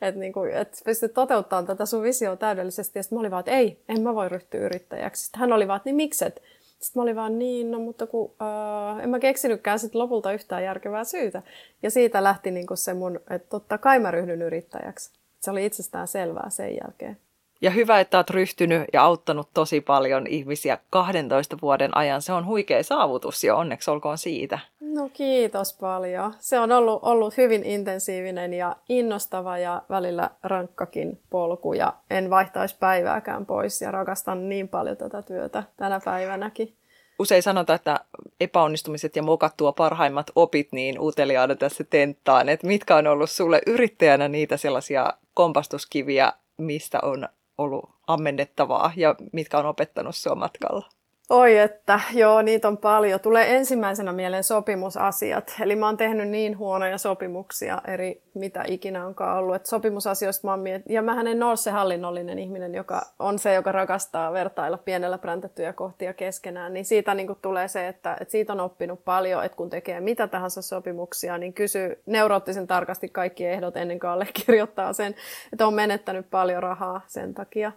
että, 0.00 0.20
niin 0.20 0.32
kuin, 0.32 0.52
että 0.52 0.78
pystyt 0.84 1.14
toteuttamaan 1.14 1.66
tätä 1.66 1.86
sun 1.86 2.02
visioa 2.02 2.36
täydellisesti. 2.36 2.98
Ja 2.98 3.02
sitten 3.02 3.16
mä 3.16 3.20
olin 3.20 3.30
vaan, 3.30 3.40
että 3.40 3.52
ei, 3.52 3.78
en 3.88 4.02
mä 4.02 4.14
voi 4.14 4.28
ryhtyä 4.28 4.60
yrittäjäksi. 4.60 5.24
Sitten 5.24 5.40
hän 5.40 5.52
oli 5.52 5.68
vaan, 5.68 5.76
että 5.76 5.88
niin 5.88 5.96
mikset? 5.96 6.42
Sitten 6.60 7.00
mä 7.00 7.02
olin 7.02 7.16
vaan 7.16 7.38
niin, 7.38 7.70
no 7.70 7.78
mutta 7.78 8.06
kun 8.06 8.32
äh, 8.42 9.04
en 9.04 9.10
mä 9.10 9.18
keksinytkään 9.18 9.78
sit 9.78 9.94
lopulta 9.94 10.32
yhtään 10.32 10.64
järkevää 10.64 11.04
syytä. 11.04 11.42
Ja 11.82 11.90
siitä 11.90 12.24
lähti 12.24 12.50
niin 12.50 12.66
se 12.74 12.94
mun, 12.94 13.20
että 13.30 13.48
totta 13.48 13.78
kai 13.78 13.98
mä 13.98 14.10
ryhdyn 14.10 14.42
yrittäjäksi. 14.42 15.10
Se 15.40 15.50
oli 15.50 15.66
itsestään 15.66 16.08
selvää 16.08 16.50
sen 16.50 16.76
jälkeen. 16.76 17.16
Ja 17.62 17.70
hyvä, 17.70 18.00
että 18.00 18.18
olet 18.18 18.30
ryhtynyt 18.30 18.82
ja 18.92 19.02
auttanut 19.02 19.48
tosi 19.54 19.80
paljon 19.80 20.26
ihmisiä 20.26 20.78
12 20.90 21.56
vuoden 21.62 21.96
ajan. 21.96 22.22
Se 22.22 22.32
on 22.32 22.46
huikea 22.46 22.82
saavutus 22.82 23.44
ja 23.44 23.56
onneksi 23.56 23.90
olkoon 23.90 24.18
siitä. 24.18 24.58
No 24.80 25.10
kiitos 25.12 25.72
paljon. 25.80 26.34
Se 26.38 26.58
on 26.58 26.72
ollut, 26.72 27.00
ollut 27.02 27.36
hyvin 27.36 27.64
intensiivinen 27.64 28.54
ja 28.54 28.76
innostava 28.88 29.58
ja 29.58 29.82
välillä 29.90 30.30
rankkakin 30.42 31.20
polku 31.30 31.72
ja 31.72 31.92
en 32.10 32.30
vaihtaisi 32.30 32.76
päivääkään 32.80 33.46
pois 33.46 33.82
ja 33.82 33.90
rakastan 33.90 34.48
niin 34.48 34.68
paljon 34.68 34.96
tätä 34.96 35.22
työtä 35.22 35.62
tänä 35.76 36.00
päivänäkin. 36.04 36.74
Usein 37.18 37.42
sanotaan, 37.42 37.74
että 37.74 38.00
epäonnistumiset 38.40 39.16
ja 39.16 39.22
mokattua 39.22 39.72
parhaimmat 39.72 40.30
opit 40.34 40.68
niin 40.72 41.00
uteliaana 41.00 41.54
tässä 41.54 41.84
tenttaan. 41.84 42.48
Että 42.48 42.66
mitkä 42.66 42.96
on 42.96 43.06
ollut 43.06 43.30
sulle 43.30 43.60
yrittäjänä 43.66 44.28
niitä 44.28 44.56
sellaisia 44.56 45.12
kompastuskiviä, 45.34 46.32
mistä 46.58 46.98
on 47.02 47.28
ollut 47.62 47.90
ammennettavaa 48.06 48.92
ja 48.96 49.14
mitkä 49.32 49.58
on 49.58 49.66
opettanut 49.66 50.16
sinua 50.16 50.36
matkalla? 50.36 50.88
Oi 51.30 51.58
että, 51.58 52.00
joo, 52.12 52.42
niitä 52.42 52.68
on 52.68 52.78
paljon. 52.78 53.20
Tulee 53.20 53.56
ensimmäisenä 53.56 54.12
mieleen 54.12 54.44
sopimusasiat. 54.44 55.54
Eli 55.60 55.76
mä 55.76 55.86
oon 55.86 55.96
tehnyt 55.96 56.28
niin 56.28 56.58
huonoja 56.58 56.98
sopimuksia 56.98 57.82
eri, 57.88 58.22
mitä 58.34 58.64
ikinä 58.66 59.06
onkaan 59.06 59.38
ollut. 59.38 59.54
Et 59.54 59.66
sopimusasioista 59.66 60.46
mä 60.46 60.52
oon 60.52 60.60
miet... 60.60 60.82
Ja 60.88 61.02
mähän 61.02 61.26
en 61.26 61.42
ole 61.42 61.56
se 61.56 61.70
hallinnollinen 61.70 62.38
ihminen, 62.38 62.74
joka 62.74 63.02
on 63.18 63.38
se, 63.38 63.54
joka 63.54 63.72
rakastaa 63.72 64.32
vertailla 64.32 64.78
pienellä 64.78 65.18
präntättyjä 65.18 65.72
kohtia 65.72 66.12
keskenään. 66.12 66.74
Niin 66.74 66.84
siitä 66.84 67.14
niin 67.14 67.36
tulee 67.42 67.68
se, 67.68 67.88
että, 67.88 68.16
että 68.20 68.32
siitä 68.32 68.52
on 68.52 68.60
oppinut 68.60 69.04
paljon, 69.04 69.44
että 69.44 69.56
kun 69.56 69.70
tekee 69.70 70.00
mitä 70.00 70.28
tahansa 70.28 70.62
sopimuksia, 70.62 71.38
niin 71.38 71.52
kysyy 71.52 72.02
neuroottisen 72.06 72.66
tarkasti 72.66 73.08
kaikki 73.08 73.46
ehdot 73.46 73.76
ennen 73.76 74.00
kuin 74.00 74.10
allekirjoittaa 74.10 74.92
sen. 74.92 75.14
Että 75.52 75.66
on 75.66 75.74
menettänyt 75.74 76.30
paljon 76.30 76.62
rahaa 76.62 77.00
sen 77.06 77.34
takia 77.34 77.72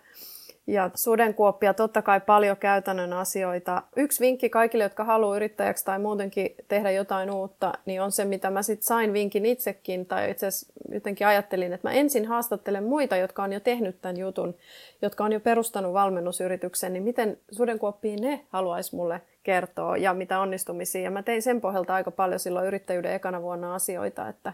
ja 0.68 0.90
sudenkuoppia, 0.96 1.74
totta 1.74 2.02
kai 2.02 2.22
paljon 2.22 2.58
käytännön 2.58 3.14
asioita. 3.14 3.82
Yksi 3.96 4.20
vinkki 4.20 4.50
kaikille, 4.50 4.84
jotka 4.84 5.04
haluaa 5.04 5.36
yrittäjäksi 5.36 5.86
tai 5.86 6.00
muutenkin 6.00 6.56
tehdä 6.68 6.92
jotain 6.92 7.32
uutta, 7.32 7.74
niin 7.86 8.02
on 8.02 8.12
se, 8.12 8.26
mitä 8.26 8.50
mä 8.50 8.62
sitten 8.62 8.88
sain 8.88 9.14
vinkin 9.14 9.46
itsekin, 9.46 10.06
tai 10.06 10.32
itse 10.32 10.48
asiassa 10.48 10.74
jotenkin 10.92 11.28
ajattelin, 11.28 11.74
että 11.74 11.88
mä 11.88 11.94
ensin 11.94 12.26
haastattelen 12.26 12.84
muita, 12.84 13.18
jotka 13.18 13.44
on 13.44 13.54
jo 13.54 13.60
tehnyt 13.60 14.02
tämän 14.02 14.18
jutun, 14.18 14.56
jotka 15.02 15.24
on 15.24 15.32
jo 15.32 15.40
perustanut 15.40 15.94
valmennusyrityksen, 15.94 16.94
niin 16.94 17.04
miten 17.04 17.38
sudenkuoppia 17.52 18.16
ne 18.16 18.46
haluaisi 18.50 18.96
mulle 18.96 19.22
kertoa 19.44 19.98
ja 19.98 20.14
mitä 20.14 20.40
onnistumisia. 20.40 21.02
Ja 21.02 21.12
mä 21.12 21.24
tein 21.24 21.42
sen 21.42 21.62
pohjalta 21.62 21.94
aika 21.94 22.12
paljon 22.12 22.40
silloin 22.40 22.68
yrittäjyyden 22.68 23.14
ekana 23.14 23.42
vuonna 23.42 23.76
asioita, 23.76 24.28
että 24.30 24.54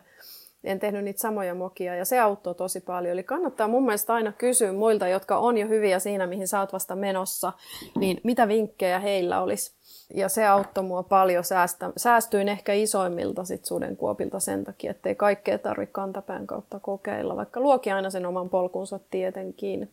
en 0.63 0.79
tehnyt 0.79 1.03
niitä 1.03 1.19
samoja 1.19 1.55
mokia 1.55 1.95
ja 1.95 2.05
se 2.05 2.19
auttoi 2.19 2.55
tosi 2.55 2.79
paljon. 2.81 3.13
Eli 3.13 3.23
kannattaa 3.23 3.67
mun 3.67 3.85
mielestä 3.85 4.13
aina 4.13 4.31
kysyä 4.31 4.73
muilta, 4.73 5.07
jotka 5.07 5.37
on 5.37 5.57
jo 5.57 5.67
hyviä 5.67 5.99
siinä, 5.99 6.27
mihin 6.27 6.47
sä 6.47 6.59
oot 6.59 6.73
vasta 6.73 6.95
menossa, 6.95 7.53
niin 7.99 8.21
mitä 8.23 8.47
vinkkejä 8.47 8.99
heillä 8.99 9.41
olisi. 9.41 9.73
Ja 10.13 10.29
se 10.29 10.47
auttoi 10.47 10.83
mua 10.83 11.03
paljon. 11.03 11.43
Säästä, 11.43 11.91
säästyin 11.97 12.49
ehkä 12.49 12.73
isoimmilta 12.73 13.43
sit 13.43 13.65
sudenkuopilta 13.65 14.39
sen 14.39 14.63
takia, 14.63 14.91
ettei 14.91 15.15
kaikkea 15.15 15.57
tarvitse 15.57 15.91
kantapään 15.91 16.47
kautta 16.47 16.79
kokeilla, 16.79 17.35
vaikka 17.35 17.59
luoki 17.59 17.91
aina 17.91 18.09
sen 18.09 18.25
oman 18.25 18.49
polkunsa 18.49 18.99
tietenkin. 19.11 19.89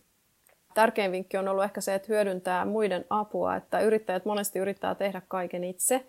Tärkein 0.74 1.12
vinkki 1.12 1.36
on 1.36 1.48
ollut 1.48 1.64
ehkä 1.64 1.80
se, 1.80 1.94
että 1.94 2.08
hyödyntää 2.08 2.64
muiden 2.64 3.04
apua, 3.10 3.56
että 3.56 3.80
yrittäjät 3.80 4.24
monesti 4.24 4.58
yrittää 4.58 4.94
tehdä 4.94 5.22
kaiken 5.28 5.64
itse, 5.64 6.04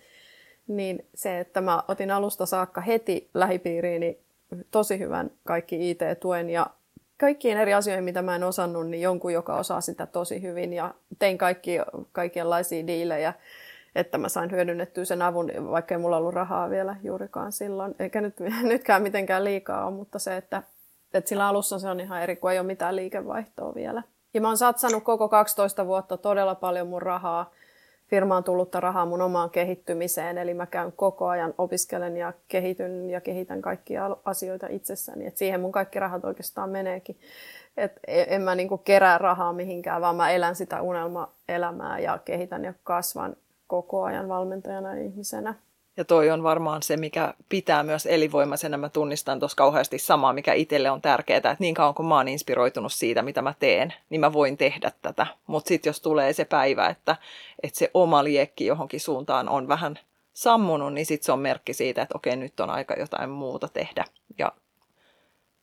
niin 0.67 1.05
se, 1.15 1.39
että 1.39 1.61
mä 1.61 1.83
otin 1.87 2.11
alusta 2.11 2.45
saakka 2.45 2.81
heti 2.81 3.29
lähipiiriini 3.33 4.19
tosi 4.71 4.99
hyvän 4.99 5.31
kaikki 5.43 5.91
IT-tuen 5.91 6.49
ja 6.49 6.67
kaikkiin 7.17 7.57
eri 7.57 7.73
asioihin, 7.73 8.03
mitä 8.03 8.21
mä 8.21 8.35
en 8.35 8.43
osannut, 8.43 8.87
niin 8.87 9.01
jonkun, 9.01 9.33
joka 9.33 9.55
osaa 9.55 9.81
sitä 9.81 10.05
tosi 10.05 10.41
hyvin 10.41 10.73
ja 10.73 10.93
tein 11.19 11.37
kaikki, 11.37 11.77
kaikenlaisia 12.11 12.87
diilejä, 12.87 13.33
että 13.95 14.17
mä 14.17 14.29
sain 14.29 14.51
hyödynnettyä 14.51 15.05
sen 15.05 15.21
avun, 15.21 15.51
vaikka 15.71 15.95
ei 15.95 16.01
mulla 16.01 16.17
ollut 16.17 16.33
rahaa 16.33 16.69
vielä 16.69 16.95
juurikaan 17.03 17.51
silloin, 17.51 17.95
eikä 17.99 18.21
nyt, 18.21 18.35
nytkään 18.63 19.03
mitenkään 19.03 19.43
liikaa 19.43 19.85
ole, 19.85 19.95
mutta 19.95 20.19
se, 20.19 20.37
että, 20.37 20.63
että 21.13 21.29
sillä 21.29 21.47
alussa 21.47 21.79
se 21.79 21.89
on 21.89 21.99
ihan 21.99 22.21
eri, 22.21 22.35
kun 22.35 22.51
ei 22.51 22.59
ole 22.59 22.67
mitään 22.67 22.95
liikevaihtoa 22.95 23.75
vielä. 23.75 24.03
Ja 24.33 24.41
mä 24.41 24.47
oon 24.47 24.57
satsannut 24.57 25.03
koko 25.03 25.29
12 25.29 25.85
vuotta 25.85 26.17
todella 26.17 26.55
paljon 26.55 26.87
mun 26.87 27.01
rahaa 27.01 27.51
firmaan 28.09 28.43
tullutta 28.43 28.79
rahaa 28.79 29.05
mun 29.05 29.21
omaan 29.21 29.49
kehittymiseen, 29.49 30.37
eli 30.37 30.53
mä 30.53 30.65
käyn 30.65 30.91
koko 30.91 31.27
ajan, 31.27 31.53
opiskelen 31.57 32.17
ja 32.17 32.33
kehityn 32.47 33.09
ja 33.09 33.21
kehitän 33.21 33.61
kaikkia 33.61 34.17
asioita 34.25 34.67
itsessäni. 34.69 35.27
Et 35.27 35.37
siihen 35.37 35.61
mun 35.61 35.71
kaikki 35.71 35.99
rahat 35.99 36.25
oikeastaan 36.25 36.69
meneekin. 36.69 37.19
Et 37.77 37.91
e, 38.07 38.25
en 38.27 38.41
mä 38.41 38.55
niinku 38.55 38.77
kerää 38.77 39.17
rahaa 39.17 39.53
mihinkään, 39.53 40.01
vaan 40.01 40.15
mä 40.15 40.31
elän 40.31 40.55
sitä 40.55 40.81
unelmaelämää 40.81 41.99
ja 41.99 42.17
kehitän 42.25 42.63
ja 42.63 42.73
kasvan 42.83 43.35
koko 43.67 44.03
ajan 44.03 44.29
valmentajana 44.29 44.95
ja 44.95 45.03
ihmisenä. 45.03 45.53
Ja 45.97 46.05
toi 46.05 46.31
on 46.31 46.43
varmaan 46.43 46.83
se, 46.83 46.97
mikä 46.97 47.33
pitää 47.49 47.83
myös 47.83 48.05
elinvoimaisena. 48.05 48.77
Mä 48.77 48.89
tunnistan 48.89 49.39
tuossa 49.39 49.55
kauheasti 49.55 49.99
samaa, 49.99 50.33
mikä 50.33 50.53
itselle 50.53 50.91
on 50.91 51.01
tärkeää, 51.01 51.37
että 51.37 51.55
niin 51.59 51.75
kauan 51.75 51.93
kun 51.93 52.05
mä 52.05 52.15
oon 52.15 52.27
inspiroitunut 52.27 52.93
siitä, 52.93 53.21
mitä 53.21 53.41
mä 53.41 53.53
teen, 53.59 53.93
niin 54.09 54.21
mä 54.21 54.33
voin 54.33 54.57
tehdä 54.57 54.91
tätä. 55.01 55.27
Mutta 55.47 55.67
sitten 55.67 55.89
jos 55.89 56.01
tulee 56.01 56.33
se 56.33 56.45
päivä, 56.45 56.87
että, 56.87 57.15
että 57.63 57.79
se 57.79 57.91
oma 57.93 58.23
liekki 58.23 58.65
johonkin 58.65 58.99
suuntaan 58.99 59.49
on 59.49 59.67
vähän 59.67 59.99
sammunut, 60.33 60.93
niin 60.93 61.05
sitten 61.05 61.25
se 61.25 61.31
on 61.31 61.39
merkki 61.39 61.73
siitä, 61.73 62.01
että 62.01 62.15
okei, 62.17 62.35
nyt 62.35 62.59
on 62.59 62.69
aika 62.69 62.93
jotain 62.93 63.29
muuta 63.29 63.67
tehdä. 63.67 64.05
Ja 64.37 64.51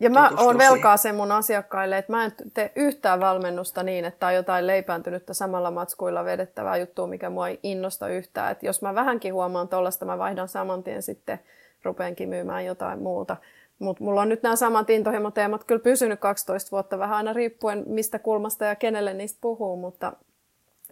Ja 0.01 0.11
mä 0.11 0.31
oon 0.39 0.59
velkaa 0.59 0.97
sen 0.97 1.15
mun 1.15 1.33
asiakkaille, 1.33 1.99
että 1.99 2.13
mä 2.13 2.25
en 2.25 2.33
tee 2.55 2.73
yhtään 2.77 3.21
valmennusta 3.21 3.83
niin, 3.83 4.05
että 4.05 4.27
on 4.27 4.35
jotain 4.35 4.67
leipääntynyttä 4.67 5.35
samalla 5.35 5.71
matskuilla 5.71 6.25
vedettävää 6.25 6.77
juttua, 6.77 7.07
mikä 7.07 7.31
mua 7.31 7.49
ei 7.49 7.61
innosta 7.63 8.09
yhtään. 8.09 8.53
Että 8.53 8.67
jos 8.67 8.83
mä 8.83 8.95
vähänkin 8.95 9.35
huomaan 9.35 9.69
tollasta, 9.69 10.05
mä 10.05 10.19
vaihdan 10.19 10.49
saman 10.49 10.83
tien 10.83 11.03
sitten, 11.03 11.41
rupeenkin 11.83 12.29
myymään 12.29 12.65
jotain 12.65 13.03
muuta. 13.03 13.37
Mutta 13.79 14.05
mulla 14.05 14.23
on 14.23 14.29
nyt 14.29 14.43
nämä 14.43 14.57
samat 14.57 14.91
intohimoteemat 14.91 15.65
kyllä 15.65 15.83
pysynyt 15.83 16.21
12 16.21 16.71
vuotta, 16.71 16.99
vähän 16.99 17.17
aina 17.17 17.33
riippuen 17.33 17.85
mistä 17.87 18.19
kulmasta 18.19 18.65
ja 18.65 18.77
kenelle 18.77 19.15
niistä 19.15 19.39
puhuu, 19.41 19.77
mutta 19.77 20.13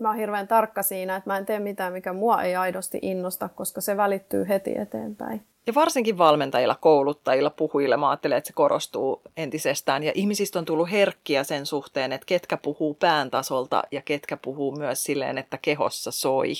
mä 0.00 0.08
oon 0.08 0.16
hirveän 0.16 0.48
tarkka 0.48 0.82
siinä, 0.82 1.16
että 1.16 1.30
mä 1.30 1.36
en 1.36 1.46
tee 1.46 1.58
mitään, 1.58 1.92
mikä 1.92 2.12
mua 2.12 2.42
ei 2.42 2.56
aidosti 2.56 2.98
innosta, 3.02 3.48
koska 3.48 3.80
se 3.80 3.96
välittyy 3.96 4.48
heti 4.48 4.78
eteenpäin. 4.78 5.46
Ja 5.66 5.74
varsinkin 5.74 6.18
valmentajilla, 6.18 6.76
kouluttajilla, 6.80 7.50
puhujilla 7.50 7.96
mä 7.96 8.10
ajattelen, 8.10 8.38
että 8.38 8.48
se 8.48 8.52
korostuu 8.52 9.22
entisestään. 9.36 10.02
Ja 10.02 10.12
ihmisistä 10.14 10.58
on 10.58 10.64
tullut 10.64 10.90
herkkiä 10.90 11.44
sen 11.44 11.66
suhteen, 11.66 12.12
että 12.12 12.26
ketkä 12.26 12.56
puhuu 12.56 12.94
pään 12.94 13.30
tasolta 13.30 13.82
ja 13.90 14.02
ketkä 14.02 14.36
puhuu 14.36 14.72
myös 14.72 15.04
silleen, 15.04 15.38
että 15.38 15.58
kehossa 15.58 16.10
soi. 16.10 16.52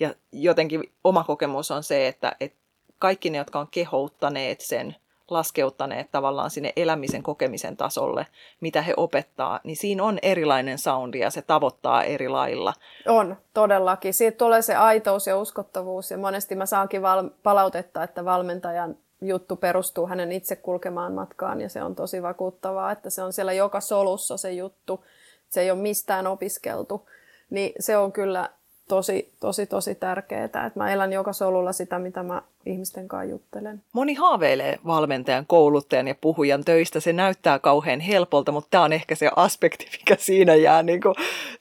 Ja 0.00 0.14
jotenkin 0.32 0.92
oma 1.04 1.24
kokemus 1.24 1.70
on 1.70 1.82
se, 1.82 2.08
että, 2.08 2.36
että 2.40 2.58
kaikki 2.98 3.30
ne, 3.30 3.38
jotka 3.38 3.60
on 3.60 3.68
kehouttaneet 3.70 4.60
sen 4.60 4.96
laskeuttaneet 5.30 6.10
tavallaan 6.12 6.50
sinne 6.50 6.72
elämisen 6.76 7.22
kokemisen 7.22 7.76
tasolle, 7.76 8.26
mitä 8.60 8.82
he 8.82 8.94
opettaa, 8.96 9.60
niin 9.64 9.76
siinä 9.76 10.04
on 10.04 10.18
erilainen 10.22 10.78
soundi 10.78 11.18
ja 11.18 11.30
se 11.30 11.42
tavoittaa 11.42 12.04
eri 12.04 12.28
lailla. 12.28 12.74
On, 13.06 13.36
todellakin. 13.54 14.14
Siitä 14.14 14.38
tulee 14.38 14.62
se 14.62 14.74
aitous 14.74 15.26
ja 15.26 15.38
uskottavuus 15.38 16.10
ja 16.10 16.18
monesti 16.18 16.54
mä 16.54 16.66
saankin 16.66 17.02
val- 17.02 17.30
palautetta, 17.42 18.02
että 18.02 18.24
valmentajan 18.24 18.96
juttu 19.20 19.56
perustuu 19.56 20.06
hänen 20.06 20.32
itse 20.32 20.56
kulkemaan 20.56 21.12
matkaan 21.12 21.60
ja 21.60 21.68
se 21.68 21.82
on 21.82 21.94
tosi 21.94 22.22
vakuuttavaa, 22.22 22.92
että 22.92 23.10
se 23.10 23.22
on 23.22 23.32
siellä 23.32 23.52
joka 23.52 23.80
solussa 23.80 24.36
se 24.36 24.52
juttu, 24.52 25.04
se 25.48 25.60
ei 25.60 25.70
ole 25.70 25.80
mistään 25.80 26.26
opiskeltu. 26.26 27.08
Niin 27.50 27.72
se 27.80 27.96
on 27.96 28.12
kyllä 28.12 28.50
tosi, 28.88 29.32
tosi, 29.40 29.66
tosi 29.66 29.94
tärkeää, 29.94 30.44
että 30.44 30.72
mä 30.74 30.92
elän 30.92 31.12
joka 31.12 31.32
solulla 31.32 31.72
sitä, 31.72 31.98
mitä 31.98 32.22
mä 32.22 32.42
ihmisten 32.68 33.08
kanssa 33.08 33.30
juttelen. 33.30 33.82
Moni 33.92 34.14
haaveilee 34.14 34.78
valmentajan, 34.86 35.46
kouluttajan 35.46 36.08
ja 36.08 36.14
puhujan 36.20 36.64
töistä. 36.64 37.00
Se 37.00 37.12
näyttää 37.12 37.58
kauhean 37.58 38.00
helpolta, 38.00 38.52
mutta 38.52 38.68
tämä 38.70 38.84
on 38.84 38.92
ehkä 38.92 39.14
se 39.14 39.30
aspekti, 39.36 39.86
mikä 39.98 40.16
siinä 40.18 40.54
jää 40.54 40.82
niin 40.82 41.00
kuin 41.00 41.14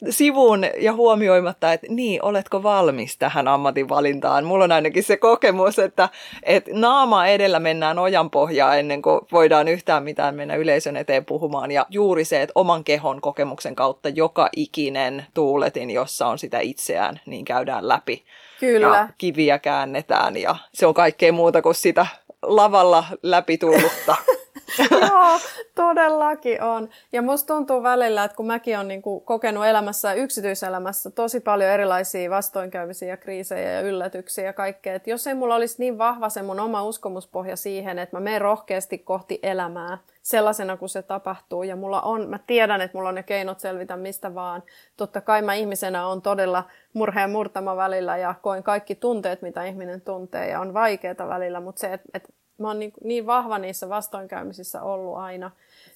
sivuun 0.09 0.65
ja 0.79 0.93
huomioimatta, 0.93 1.73
että 1.73 1.87
niin, 1.89 2.23
oletko 2.23 2.63
valmis 2.63 3.17
tähän 3.17 3.47
ammatinvalintaan. 3.47 4.45
Mulla 4.45 4.63
on 4.63 4.71
ainakin 4.71 5.03
se 5.03 5.17
kokemus, 5.17 5.79
että, 5.79 6.09
että 6.43 6.71
naama 6.73 7.27
edellä 7.27 7.59
mennään 7.59 7.99
ojan 7.99 8.29
pohjaa 8.29 8.75
ennen 8.75 9.01
kuin 9.01 9.21
voidaan 9.31 9.67
yhtään 9.67 10.03
mitään 10.03 10.35
mennä 10.35 10.55
yleisön 10.55 10.97
eteen 10.97 11.25
puhumaan. 11.25 11.71
Ja 11.71 11.85
juuri 11.89 12.25
se, 12.25 12.41
että 12.41 12.51
oman 12.55 12.83
kehon 12.83 13.21
kokemuksen 13.21 13.75
kautta 13.75 14.09
joka 14.09 14.49
ikinen 14.55 15.25
tuuletin, 15.33 15.91
jossa 15.91 16.27
on 16.27 16.39
sitä 16.39 16.59
itseään, 16.59 17.19
niin 17.25 17.45
käydään 17.45 17.87
läpi. 17.87 18.23
Kyllä. 18.59 18.87
Ja 18.87 19.09
kiviä 19.17 19.59
käännetään 19.59 20.37
ja 20.37 20.55
se 20.73 20.85
on 20.85 20.93
kaikkea 20.93 21.33
muuta 21.33 21.61
kuin 21.61 21.75
sitä 21.75 22.07
lavalla 22.41 23.03
läpi 23.23 23.57
tullutta. 23.57 24.15
Joo, 24.91 25.39
todellakin 25.75 26.61
on. 26.61 26.89
Ja 27.11 27.21
musta 27.21 27.53
tuntuu 27.53 27.83
välillä, 27.83 28.23
että 28.23 28.37
kun 28.37 28.47
mäkin 28.47 28.75
olen 28.75 28.87
niin 28.87 29.01
kokenut 29.25 29.65
elämässä 29.65 30.07
ja 30.07 30.13
yksityiselämässä 30.13 31.11
tosi 31.11 31.39
paljon 31.39 31.69
erilaisia 31.69 32.29
vastoinkäymisiä 32.29 33.17
kriisejä 33.17 33.71
ja 33.71 33.81
yllätyksiä 33.81 34.45
ja 34.45 34.53
kaikkea, 34.53 34.95
että 34.95 35.09
jos 35.09 35.27
ei 35.27 35.33
mulla 35.33 35.55
olisi 35.55 35.75
niin 35.79 35.97
vahva 35.97 36.29
se 36.29 36.41
mun 36.41 36.59
oma 36.59 36.83
uskomuspohja 36.83 37.55
siihen, 37.55 37.99
että 37.99 38.15
mä 38.15 38.19
menen 38.19 38.41
rohkeasti 38.41 38.97
kohti 38.97 39.39
elämää 39.43 39.97
sellaisena 40.21 40.77
kuin 40.77 40.89
se 40.89 41.01
tapahtuu 41.01 41.63
ja 41.63 41.75
mulla 41.75 42.01
on, 42.01 42.29
mä 42.29 42.39
tiedän, 42.47 42.81
että 42.81 42.97
mulla 42.97 43.09
on 43.09 43.15
ne 43.15 43.23
keinot 43.23 43.59
selvitä 43.59 43.97
mistä 43.97 44.35
vaan. 44.35 44.63
Totta 44.97 45.21
kai 45.21 45.41
mä 45.41 45.53
ihmisenä 45.53 46.07
on 46.07 46.21
todella 46.21 46.63
murheen 46.93 47.29
murtama 47.29 47.75
välillä 47.75 48.17
ja 48.17 48.35
koen 48.41 48.63
kaikki 48.63 48.95
tunteet, 48.95 49.41
mitä 49.41 49.65
ihminen 49.65 50.01
tuntee 50.01 50.49
ja 50.49 50.59
on 50.59 50.73
vaikeaa 50.73 51.27
välillä, 51.29 51.59
mutta 51.59 51.79
se, 51.79 51.93
että 52.13 52.29
mä 52.57 52.67
oon 52.67 52.79
niin, 52.79 52.93
niin 53.03 53.25
vahva 53.25 53.59
niissä 53.59 53.89
vastoinkäymisissä 53.89 54.81
ollut 54.81 55.17
aina. 55.17 55.51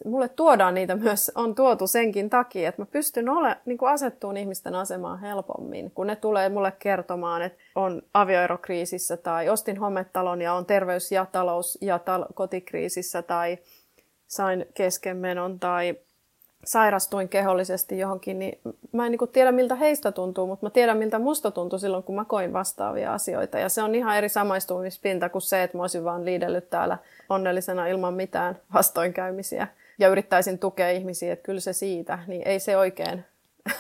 Mulle 0.06 0.30
tuodaan 0.30 0.74
niitä 0.74 0.96
myös, 0.96 1.32
on 1.36 1.56
tuotu 1.56 1.88
senkin 1.88 2.30
takia, 2.30 2.70
että 2.70 2.82
mä 2.82 2.86
pystyn 2.86 3.30
ole, 3.30 3.58
niin 3.66 3.78
kuin 3.78 3.92
asettuun 3.92 4.38
ihmisten 4.38 4.76
asemaan 4.76 5.20
helpommin, 5.20 5.92
kun 5.92 6.08
ne 6.08 6.16
tulee 6.16 6.50
mulle 6.50 6.74
kertomaan, 6.80 7.42
että 7.42 7.60
on 7.76 8.02
avioerokriisissä 8.14 9.18
tai 9.18 9.50
ostin 9.50 9.78
hometalon 9.78 10.42
ja 10.42 10.54
on 10.54 10.66
terveys- 10.66 11.12
ja 11.12 11.26
talous- 11.32 11.78
ja 11.82 11.98
tal- 11.98 12.34
kotikriisissä 12.34 13.22
tai 13.22 13.58
sain 14.28 14.66
keskenmenon 14.74 15.60
tai 15.60 15.96
sairastuin 16.66 17.30
kehollisesti 17.30 18.00
johonkin, 18.00 18.40
niin 18.40 18.60
mä 18.92 19.06
en 19.06 19.12
niin 19.12 19.30
tiedä 19.34 19.52
miltä 19.52 19.76
heistä 19.76 20.12
tuntuu, 20.12 20.48
mutta 20.48 20.66
mä 20.66 20.70
tiedän 20.70 20.98
miltä 20.98 21.20
musta 21.20 21.52
tuntui 21.52 21.80
silloin, 21.80 22.04
kun 22.04 22.16
mä 22.16 22.26
koin 22.26 22.54
vastaavia 22.54 23.14
asioita. 23.14 23.60
Ja 23.60 23.70
se 23.70 23.84
on 23.84 23.96
ihan 23.96 24.18
eri 24.18 24.30
samaistumispinta 24.30 25.30
kuin 25.30 25.42
se, 25.42 25.64
että 25.64 25.78
mä 25.78 25.84
olisin 25.84 26.04
vaan 26.04 26.26
liidellyt 26.26 26.70
täällä 26.70 26.98
onnellisena 27.30 27.88
ilman 27.88 28.14
mitään 28.14 28.60
vastoinkäymisiä. 28.74 29.68
Ja 30.00 30.08
yrittäisin 30.08 30.60
tukea 30.60 30.90
ihmisiä, 30.90 31.34
että 31.34 31.44
kyllä 31.44 31.60
se 31.60 31.74
siitä, 31.74 32.20
niin 32.28 32.48
ei 32.48 32.60
se 32.60 32.78
oikein. 32.78 33.26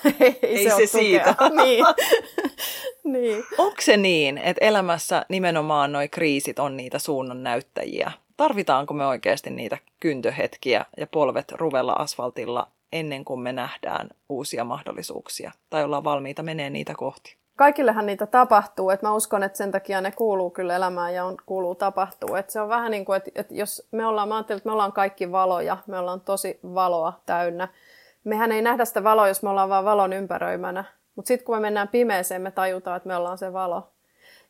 ei, 0.20 0.40
ei 0.42 0.70
se, 0.70 0.76
se 0.76 0.86
siitä. 0.86 1.36
niin. 1.64 1.86
niin. 3.14 3.44
Onko 3.58 3.82
se 3.82 3.98
niin, 3.98 4.38
että 4.38 4.66
elämässä 4.66 5.26
nimenomaan 5.30 5.92
nuo 5.92 6.02
kriisit 6.12 6.60
on 6.60 6.78
niitä 6.78 7.00
suunnan 7.00 7.44
näyttäjiä? 7.44 8.12
Tarvitaanko 8.42 8.94
me 8.94 9.06
oikeasti 9.06 9.50
niitä 9.50 9.78
kyntöhetkiä 10.00 10.86
ja 10.98 11.08
polvet 11.08 11.52
ruvella 11.52 11.94
asfaltilla 11.94 12.68
ennen 12.92 13.26
kuin 13.26 13.40
me 13.40 13.52
nähdään 13.52 14.10
uusia 14.30 14.64
mahdollisuuksia 14.64 15.52
tai 15.70 15.84
ollaan 15.84 16.04
valmiita 16.04 16.44
menee 16.44 16.70
niitä 16.70 16.94
kohti? 16.98 17.38
Kaikillehan 17.58 18.06
niitä 18.06 18.26
tapahtuu, 18.26 18.90
että 18.90 19.08
mä 19.08 19.14
uskon, 19.14 19.44
että 19.44 19.58
sen 19.58 19.72
takia 19.72 20.02
ne 20.02 20.12
kuuluu 20.12 20.50
kyllä 20.50 20.76
elämään 20.76 21.14
ja 21.14 21.26
on, 21.26 21.38
kuuluu 21.46 21.76
tapahtuu. 21.76 22.36
Että 22.36 22.52
se 22.52 22.62
on 22.62 22.70
vähän 22.70 22.92
niin 22.92 23.06
kuin, 23.06 23.18
että, 23.18 23.32
että 23.36 23.54
jos 23.54 23.88
me 23.92 24.06
ollaan, 24.06 24.30
mä 24.30 24.40
että 24.40 24.62
me 24.66 24.72
ollaan 24.72 24.94
kaikki 24.94 25.32
valoja, 25.32 25.78
me 25.88 26.00
ollaan 26.00 26.22
tosi 26.22 26.60
valoa 26.64 27.22
täynnä. 27.26 27.68
Mehän 28.24 28.52
ei 28.52 28.62
nähdä 28.62 28.86
sitä 28.86 29.04
valoa, 29.04 29.28
jos 29.28 29.44
me 29.44 29.50
ollaan 29.50 29.70
vaan 29.70 29.86
valon 29.86 30.14
ympäröimänä. 30.14 30.84
Mutta 31.16 31.28
sitten 31.28 31.46
kun 31.46 31.56
me 31.56 31.60
mennään 31.60 31.88
pimeeseen, 31.88 32.42
me 32.42 32.52
tajutaan, 32.52 32.98
että 32.98 33.08
me 33.08 33.16
ollaan 33.16 33.38
se 33.38 33.54
valo. 33.54 33.92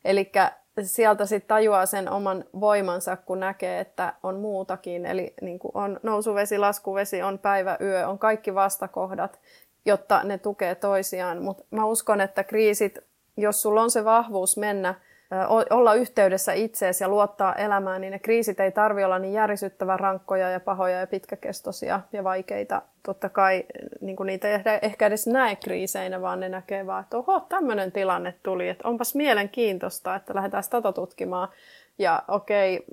Eli 0.04 0.32
sieltä 0.82 1.26
sitten 1.26 1.48
tajuaa 1.48 1.86
sen 1.86 2.10
oman 2.10 2.44
voimansa, 2.60 3.16
kun 3.16 3.40
näkee, 3.40 3.80
että 3.80 4.14
on 4.22 4.40
muutakin. 4.40 5.06
Eli 5.06 5.34
niin 5.42 5.58
kuin 5.58 5.72
on 5.74 6.00
nousuvesi, 6.02 6.58
laskuvesi, 6.58 7.22
on 7.22 7.38
päivä, 7.38 7.76
yö, 7.80 8.08
on 8.08 8.18
kaikki 8.18 8.54
vastakohdat, 8.54 9.40
jotta 9.84 10.22
ne 10.24 10.38
tukee 10.38 10.74
toisiaan. 10.74 11.42
Mutta 11.42 11.64
mä 11.70 11.84
uskon, 11.84 12.20
että 12.20 12.44
kriisit, 12.44 12.98
jos 13.36 13.62
sulla 13.62 13.82
on 13.82 13.90
se 13.90 14.04
vahvuus 14.04 14.56
mennä 14.56 14.94
olla 15.70 15.94
yhteydessä 15.94 16.52
itseesi 16.52 17.04
ja 17.04 17.08
luottaa 17.08 17.54
elämään, 17.54 18.00
niin 18.00 18.10
ne 18.10 18.18
kriisit 18.18 18.60
ei 18.60 18.72
tarvi 18.72 19.04
olla 19.04 19.18
niin 19.18 19.32
järisyttävän 19.32 20.00
rankkoja 20.00 20.50
ja 20.50 20.60
pahoja 20.60 21.00
ja 21.00 21.06
pitkäkestoisia 21.06 22.00
ja 22.12 22.24
vaikeita. 22.24 22.82
Totta 23.02 23.28
kai 23.28 23.64
niin 24.00 24.16
kuin 24.16 24.26
niitä 24.26 24.48
ei 24.48 24.78
ehkä 24.82 25.06
edes 25.06 25.26
näe 25.26 25.56
kriiseinä, 25.56 26.20
vaan 26.20 26.40
ne 26.40 26.48
näkee 26.48 26.86
vaan, 26.86 27.02
että 27.02 27.16
oho, 27.16 27.40
tämmöinen 27.40 27.92
tilanne 27.92 28.34
tuli, 28.42 28.68
että 28.68 28.88
onpas 28.88 29.14
mielenkiintoista, 29.14 30.14
että 30.14 30.34
lähdetään 30.34 30.62
sitä 30.62 30.92
tutkimaan. 30.94 31.48
Ja 31.98 32.22
okei, 32.28 32.84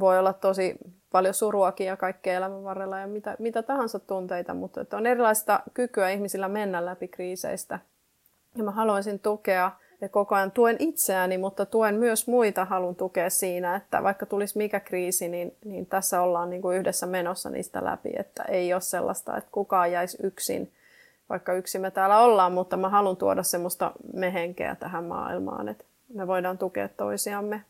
voi 0.00 0.18
olla 0.18 0.32
tosi 0.32 0.78
paljon 1.12 1.34
suruakin 1.34 1.86
ja 1.86 1.96
kaikkea 1.96 2.36
elämän 2.36 2.64
varrella 2.64 2.98
ja 2.98 3.06
mitä, 3.06 3.36
mitä 3.38 3.62
tahansa 3.62 3.98
tunteita, 3.98 4.54
mutta 4.54 4.80
että 4.80 4.96
on 4.96 5.06
erilaista 5.06 5.60
kykyä 5.74 6.10
ihmisillä 6.10 6.48
mennä 6.48 6.86
läpi 6.86 7.08
kriiseistä. 7.08 7.78
Ja 8.56 8.64
mä 8.64 8.70
haluaisin 8.70 9.18
tukea 9.18 9.70
ja 10.00 10.08
koko 10.08 10.34
ajan 10.34 10.50
tuen 10.50 10.76
itseäni, 10.78 11.38
mutta 11.38 11.66
tuen 11.66 11.94
myös 11.94 12.26
muita, 12.26 12.64
haluan 12.64 12.94
tukea 12.94 13.30
siinä, 13.30 13.76
että 13.76 14.02
vaikka 14.02 14.26
tulisi 14.26 14.58
mikä 14.58 14.80
kriisi, 14.80 15.28
niin, 15.28 15.54
niin 15.64 15.86
tässä 15.86 16.22
ollaan 16.22 16.50
niin 16.50 16.62
kuin 16.62 16.78
yhdessä 16.78 17.06
menossa 17.06 17.50
niistä 17.50 17.84
läpi, 17.84 18.10
että 18.16 18.42
ei 18.42 18.72
ole 18.72 18.80
sellaista, 18.80 19.36
että 19.36 19.50
kukaan 19.52 19.92
jäisi 19.92 20.18
yksin, 20.22 20.72
vaikka 21.28 21.52
yksin 21.52 21.80
me 21.80 21.90
täällä 21.90 22.18
ollaan, 22.18 22.52
mutta 22.52 22.76
mä 22.76 22.88
haluan 22.88 23.16
tuoda 23.16 23.42
semmoista 23.42 23.92
mehenkeä 24.12 24.74
tähän 24.74 25.04
maailmaan, 25.04 25.68
että 25.68 25.84
me 26.14 26.26
voidaan 26.26 26.58
tukea 26.58 26.88
toisiamme 26.88 27.62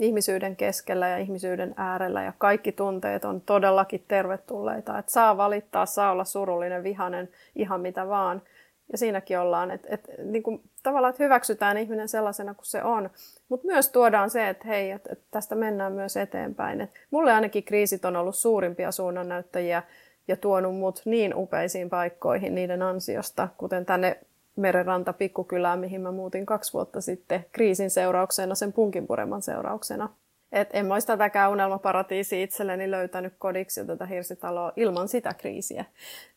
ihmisyyden 0.00 0.56
keskellä 0.56 1.08
ja 1.08 1.18
ihmisyyden 1.18 1.74
äärellä. 1.76 2.22
Ja 2.22 2.32
kaikki 2.38 2.72
tunteet 2.72 3.24
on 3.24 3.40
todellakin 3.40 4.04
tervetulleita, 4.08 4.98
että 4.98 5.12
saa 5.12 5.36
valittaa, 5.36 5.86
saa 5.86 6.12
olla 6.12 6.24
surullinen, 6.24 6.82
vihanen, 6.82 7.28
ihan 7.54 7.80
mitä 7.80 8.08
vaan– 8.08 8.42
ja 8.92 8.98
siinäkin 8.98 9.38
ollaan, 9.38 9.70
että, 9.70 9.88
että 9.90 10.12
niin 10.22 10.42
kuin, 10.42 10.62
tavallaan 10.82 11.10
että 11.10 11.24
hyväksytään 11.24 11.78
ihminen 11.78 12.08
sellaisena 12.08 12.54
kuin 12.54 12.66
se 12.66 12.82
on, 12.82 13.10
mutta 13.48 13.66
myös 13.66 13.88
tuodaan 13.88 14.30
se, 14.30 14.48
että 14.48 14.68
hei, 14.68 14.90
että, 14.90 15.08
että 15.12 15.24
tästä 15.30 15.54
mennään 15.54 15.92
myös 15.92 16.16
eteenpäin. 16.16 16.80
Et 16.80 16.90
mulle 17.10 17.32
ainakin 17.32 17.64
kriisit 17.64 18.04
on 18.04 18.16
ollut 18.16 18.36
suurimpia 18.36 18.92
suunnannäyttäjiä 18.92 19.82
ja 20.28 20.36
tuonut 20.36 20.76
mut 20.76 21.02
niin 21.04 21.34
upeisiin 21.34 21.90
paikkoihin 21.90 22.54
niiden 22.54 22.82
ansiosta, 22.82 23.48
kuten 23.58 23.86
tänne 23.86 24.20
merenranta 24.56 25.12
pikkukylään, 25.12 25.78
mihin 25.78 26.00
mä 26.00 26.12
muutin 26.12 26.46
kaksi 26.46 26.72
vuotta 26.72 27.00
sitten 27.00 27.44
kriisin 27.52 27.90
seurauksena, 27.90 28.54
sen 28.54 28.72
punkinpureman 28.72 29.42
seurauksena. 29.42 30.08
Et 30.52 30.68
en 30.72 30.92
olisi 30.92 31.06
tätäkään 31.06 31.50
unelmaparatiisi 31.50 32.42
itselleni 32.42 32.90
löytänyt 32.90 33.34
kodiksi 33.38 33.86
tätä 33.86 34.06
hirsitaloa 34.06 34.72
ilman 34.76 35.08
sitä 35.08 35.34
kriisiä. 35.34 35.84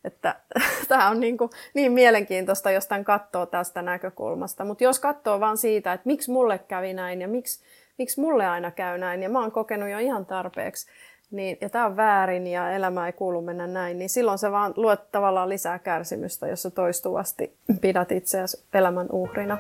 Että 0.04 0.36
tämä 0.90 1.10
on 1.10 1.20
niin, 1.20 1.38
kuin, 1.38 1.50
niin 1.74 1.92
mielenkiintoista, 1.92 2.72
jos 2.72 2.88
tämän 2.88 3.06
katsoo 3.06 3.46
tästä 3.46 3.82
näkökulmasta. 3.82 4.66
Mutta 4.66 4.84
jos 4.84 5.00
katsoo 5.00 5.40
vaan 5.40 5.58
siitä, 5.58 5.94
että 5.94 6.08
miksi 6.08 6.32
mulle 6.32 6.60
kävi 6.60 6.94
näin 6.94 7.22
ja 7.22 7.28
miksi, 7.28 7.64
miksi 7.98 8.22
mulle 8.22 8.48
aina 8.48 8.72
käy 8.72 8.98
näin, 8.98 9.24
ja 9.24 9.30
mä 9.30 9.40
oon 9.40 9.52
kokenut 9.52 9.90
jo 9.90 10.00
ihan 10.00 10.26
tarpeeksi, 10.26 10.88
niin, 11.32 11.58
ja 11.62 11.70
tämä 11.70 11.86
on 11.86 11.98
väärin 11.98 12.48
ja 12.48 12.72
elämä 12.72 13.06
ei 13.06 13.14
kuulu 13.14 13.42
mennä 13.42 13.68
näin, 13.68 14.00
niin 14.00 14.10
silloin 14.10 14.38
se 14.38 14.52
vaan 14.52 14.74
luot 14.76 15.12
tavallaan 15.12 15.50
lisää 15.50 15.80
kärsimystä, 15.80 16.48
jos 16.48 16.62
sä 16.62 16.72
toistuvasti 16.72 17.54
pidät 17.82 18.12
itseäsi 18.12 18.64
elämän 18.74 19.08
uhrina. 19.12 19.58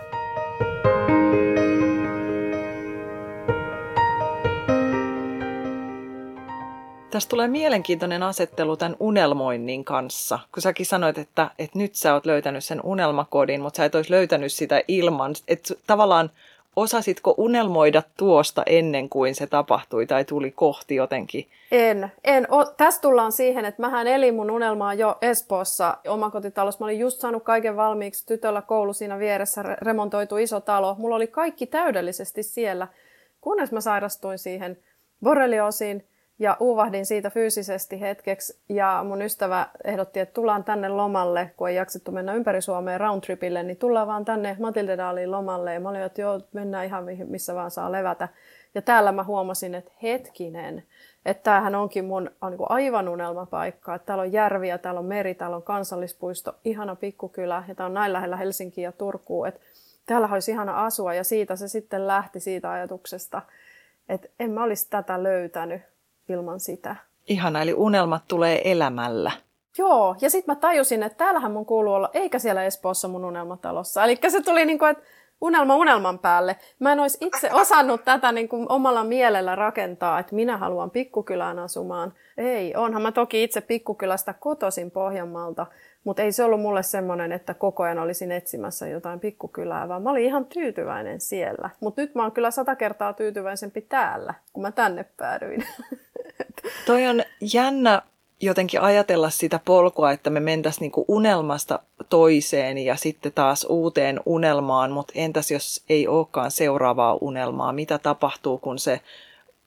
Tästä 7.11 7.29
tulee 7.29 7.47
mielenkiintoinen 7.47 8.23
asettelu 8.23 8.77
tämän 8.77 8.97
unelmoinnin 8.99 9.85
kanssa, 9.85 10.39
kun 10.53 10.61
säkin 10.61 10.85
sanoit, 10.85 11.17
että, 11.17 11.51
että 11.59 11.77
nyt 11.77 11.95
sä 11.95 12.13
oot 12.13 12.25
löytänyt 12.25 12.63
sen 12.63 12.81
unelmakodin, 12.83 13.61
mutta 13.61 13.77
sä 13.77 13.85
et 13.85 13.95
olisi 13.95 14.11
löytänyt 14.11 14.53
sitä 14.53 14.81
ilman. 14.87 15.35
Että 15.47 15.73
tavallaan 15.87 16.29
osasitko 16.75 17.33
unelmoida 17.37 18.03
tuosta 18.17 18.63
ennen 18.65 19.09
kuin 19.09 19.35
se 19.35 19.47
tapahtui 19.47 20.07
tai 20.07 20.25
tuli 20.25 20.51
kohti 20.51 20.95
jotenkin? 20.95 21.47
En. 21.71 22.11
en. 22.23 22.47
O, 22.51 22.65
tästä 22.65 23.01
tullaan 23.01 23.31
siihen, 23.31 23.65
että 23.65 23.81
mähän 23.81 24.07
elin 24.07 24.35
mun 24.35 24.51
unelmaa 24.51 24.93
jo 24.93 25.17
Espoossa 25.21 25.97
omakotitalossa. 26.07 26.79
Mä 26.79 26.85
olin 26.85 26.99
just 26.99 27.19
saanut 27.19 27.43
kaiken 27.43 27.75
valmiiksi. 27.75 28.25
Tytöllä 28.25 28.61
koulu 28.61 28.93
siinä 28.93 29.19
vieressä 29.19 29.63
remontoitu 29.63 30.37
iso 30.37 30.59
talo. 30.59 30.95
Mulla 30.97 31.15
oli 31.15 31.27
kaikki 31.27 31.67
täydellisesti 31.67 32.43
siellä, 32.43 32.87
kunnes 33.41 33.71
mä 33.71 33.81
sairastuin 33.81 34.39
siihen 34.39 34.77
borrelioosiin 35.23 36.05
ja 36.39 36.57
uuvahdin 36.59 37.05
siitä 37.05 37.29
fyysisesti 37.29 38.01
hetkeksi 38.01 38.59
ja 38.69 39.05
mun 39.07 39.21
ystävä 39.21 39.67
ehdotti, 39.83 40.19
että 40.19 40.33
tullaan 40.33 40.63
tänne 40.63 40.89
lomalle, 40.89 41.51
kun 41.57 41.69
ei 41.69 41.75
jaksettu 41.75 42.11
mennä 42.11 42.33
ympäri 42.33 42.61
Suomeen 42.61 42.99
roundtripille, 42.99 43.63
niin 43.63 43.77
tullaan 43.77 44.07
vaan 44.07 44.25
tänne 44.25 44.57
Matildedaliin 44.59 45.31
lomalle. 45.31 45.73
Ja 45.73 45.79
mä 45.79 45.89
olin, 45.89 46.01
että 46.01 46.21
joo, 46.21 46.41
mennään 46.53 46.85
ihan 46.85 47.05
missä 47.27 47.55
vaan 47.55 47.71
saa 47.71 47.91
levätä. 47.91 48.27
Ja 48.75 48.81
täällä 48.81 49.11
mä 49.11 49.23
huomasin, 49.23 49.75
että 49.75 49.91
hetkinen, 50.03 50.83
että 51.25 51.43
tämähän 51.43 51.75
onkin 51.75 52.05
mun 52.05 52.31
on 52.41 52.51
niin 52.51 52.61
aivan 52.69 53.09
unelmapaikka. 53.09 53.95
Että 53.95 54.05
täällä 54.05 54.21
on 54.21 54.33
järviä, 54.33 54.77
täällä 54.77 54.99
on 54.99 55.05
meri, 55.05 55.35
täällä 55.35 55.55
on 55.55 55.63
kansallispuisto, 55.63 56.55
ihana 56.65 56.95
pikkukylä 56.95 57.63
ja 57.67 57.75
tää 57.75 57.85
on 57.85 57.93
näin 57.93 58.13
lähellä 58.13 58.35
Helsinkiä 58.35 58.87
ja 58.87 58.91
Turkuun. 58.91 59.47
Että 59.47 59.61
täällä 60.05 60.29
olisi 60.31 60.51
ihana 60.51 60.85
asua 60.85 61.13
ja 61.13 61.23
siitä 61.23 61.55
se 61.55 61.67
sitten 61.67 62.07
lähti 62.07 62.39
siitä 62.39 62.71
ajatuksesta, 62.71 63.41
että 64.09 64.29
en 64.39 64.51
mä 64.51 64.63
olisi 64.63 64.89
tätä 64.89 65.23
löytänyt 65.23 65.81
ilman 66.29 66.59
sitä. 66.59 66.95
Ihana, 67.27 67.61
eli 67.61 67.73
unelmat 67.73 68.23
tulee 68.27 68.71
elämällä. 68.71 69.31
Joo, 69.77 70.15
ja 70.21 70.29
sitten 70.29 70.55
mä 70.55 70.59
tajusin, 70.59 71.03
että 71.03 71.17
täällähän 71.17 71.51
mun 71.51 71.65
kuuluu 71.65 71.93
olla, 71.93 72.09
eikä 72.13 72.39
siellä 72.39 72.63
Espoossa 72.63 73.07
mun 73.07 73.25
unelmatalossa. 73.25 74.03
Eli 74.03 74.17
se 74.29 74.41
tuli 74.41 74.65
niin 74.65 74.79
kuin, 74.79 74.91
että 74.91 75.03
unelma 75.41 75.75
unelman 75.75 76.19
päälle. 76.19 76.55
Mä 76.79 76.91
en 76.91 76.99
olisi 76.99 77.17
itse 77.21 77.49
osannut 77.61 78.05
tätä 78.05 78.31
niin 78.31 78.49
kuin 78.49 78.65
omalla 78.69 79.03
mielellä 79.03 79.55
rakentaa, 79.55 80.19
että 80.19 80.35
minä 80.35 80.57
haluan 80.57 80.91
pikkukylään 80.91 81.59
asumaan. 81.59 82.13
Ei, 82.37 82.75
onhan 82.75 83.01
mä 83.01 83.11
toki 83.11 83.43
itse 83.43 83.61
pikkukylästä 83.61 84.33
kotosin 84.33 84.91
Pohjanmaalta, 84.91 85.65
mutta 86.03 86.21
ei 86.21 86.31
se 86.31 86.43
ollut 86.43 86.61
mulle 86.61 86.83
semmoinen, 86.83 87.31
että 87.31 87.53
koko 87.53 87.83
ajan 87.83 87.99
olisin 87.99 88.31
etsimässä 88.31 88.87
jotain 88.87 89.19
pikkukylää, 89.19 89.87
vaan 89.87 90.03
mä 90.03 90.09
olin 90.11 90.25
ihan 90.25 90.45
tyytyväinen 90.45 91.21
siellä. 91.21 91.69
Mutta 91.79 92.01
nyt 92.01 92.15
mä 92.15 92.23
oon 92.23 92.31
kyllä 92.31 92.51
sata 92.51 92.75
kertaa 92.75 93.13
tyytyväisempi 93.13 93.81
täällä, 93.81 94.33
kun 94.53 94.61
mä 94.61 94.71
tänne 94.71 95.05
päädyin. 95.17 95.63
Toi 96.85 97.07
on 97.07 97.23
jännä 97.53 98.01
jotenkin 98.41 98.81
ajatella 98.81 99.29
sitä 99.29 99.59
polkua, 99.65 100.11
että 100.11 100.29
me 100.29 100.39
mentäisiin 100.39 100.81
niinku 100.81 101.05
unelmasta 101.07 101.79
toiseen 102.09 102.77
ja 102.77 102.95
sitten 102.95 103.31
taas 103.31 103.65
uuteen 103.69 104.19
unelmaan, 104.25 104.91
mutta 104.91 105.13
entäs 105.15 105.51
jos 105.51 105.83
ei 105.89 106.07
olekaan 106.07 106.51
seuraavaa 106.51 107.17
unelmaa? 107.21 107.73
Mitä 107.73 107.97
tapahtuu, 107.97 108.57
kun 108.57 108.79
se 108.79 109.01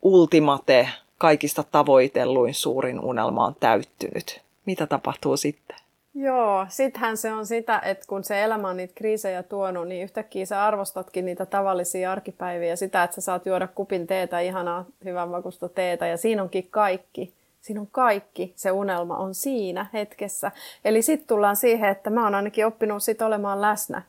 ultimate, 0.02 0.88
kaikista 1.18 1.62
tavoitelluin 1.62 2.54
suurin 2.54 3.00
unelma 3.00 3.46
on 3.46 3.56
täyttynyt? 3.60 4.40
Mitä 4.66 4.86
tapahtuu 4.86 5.36
sitten? 5.36 5.76
Joo, 6.14 6.66
sittenhän 6.68 7.16
se 7.16 7.32
on 7.32 7.46
sitä, 7.46 7.80
että 7.84 8.04
kun 8.08 8.24
se 8.24 8.42
elämä 8.42 8.68
on 8.68 8.76
niitä 8.76 8.94
kriisejä 8.94 9.42
tuonut, 9.42 9.88
niin 9.88 10.02
yhtäkkiä 10.02 10.46
sä 10.46 10.64
arvostatkin 10.64 11.24
niitä 11.26 11.46
tavallisia 11.46 12.12
arkipäiviä, 12.12 12.76
sitä, 12.76 13.02
että 13.02 13.14
sä 13.14 13.20
saat 13.20 13.46
juoda 13.46 13.68
kupin 13.68 14.06
teetä, 14.06 14.40
ihanaa 14.40 14.84
hyvän 15.04 15.28
makusta 15.28 15.68
teetä, 15.68 16.06
ja 16.06 16.16
siinä 16.16 16.42
onkin 16.42 16.68
kaikki. 16.70 17.34
Siinä 17.60 17.80
on 17.80 17.88
kaikki, 17.92 18.52
se 18.56 18.70
unelma 18.70 19.16
on 19.16 19.34
siinä 19.34 19.86
hetkessä. 19.92 20.52
Eli 20.84 21.02
sitten 21.02 21.28
tullaan 21.28 21.56
siihen, 21.56 21.90
että 21.90 22.10
mä 22.10 22.24
oon 22.24 22.34
ainakin 22.34 22.66
oppinut 22.66 23.02
sit 23.02 23.22
olemaan 23.22 23.60
läsnä 23.60 24.02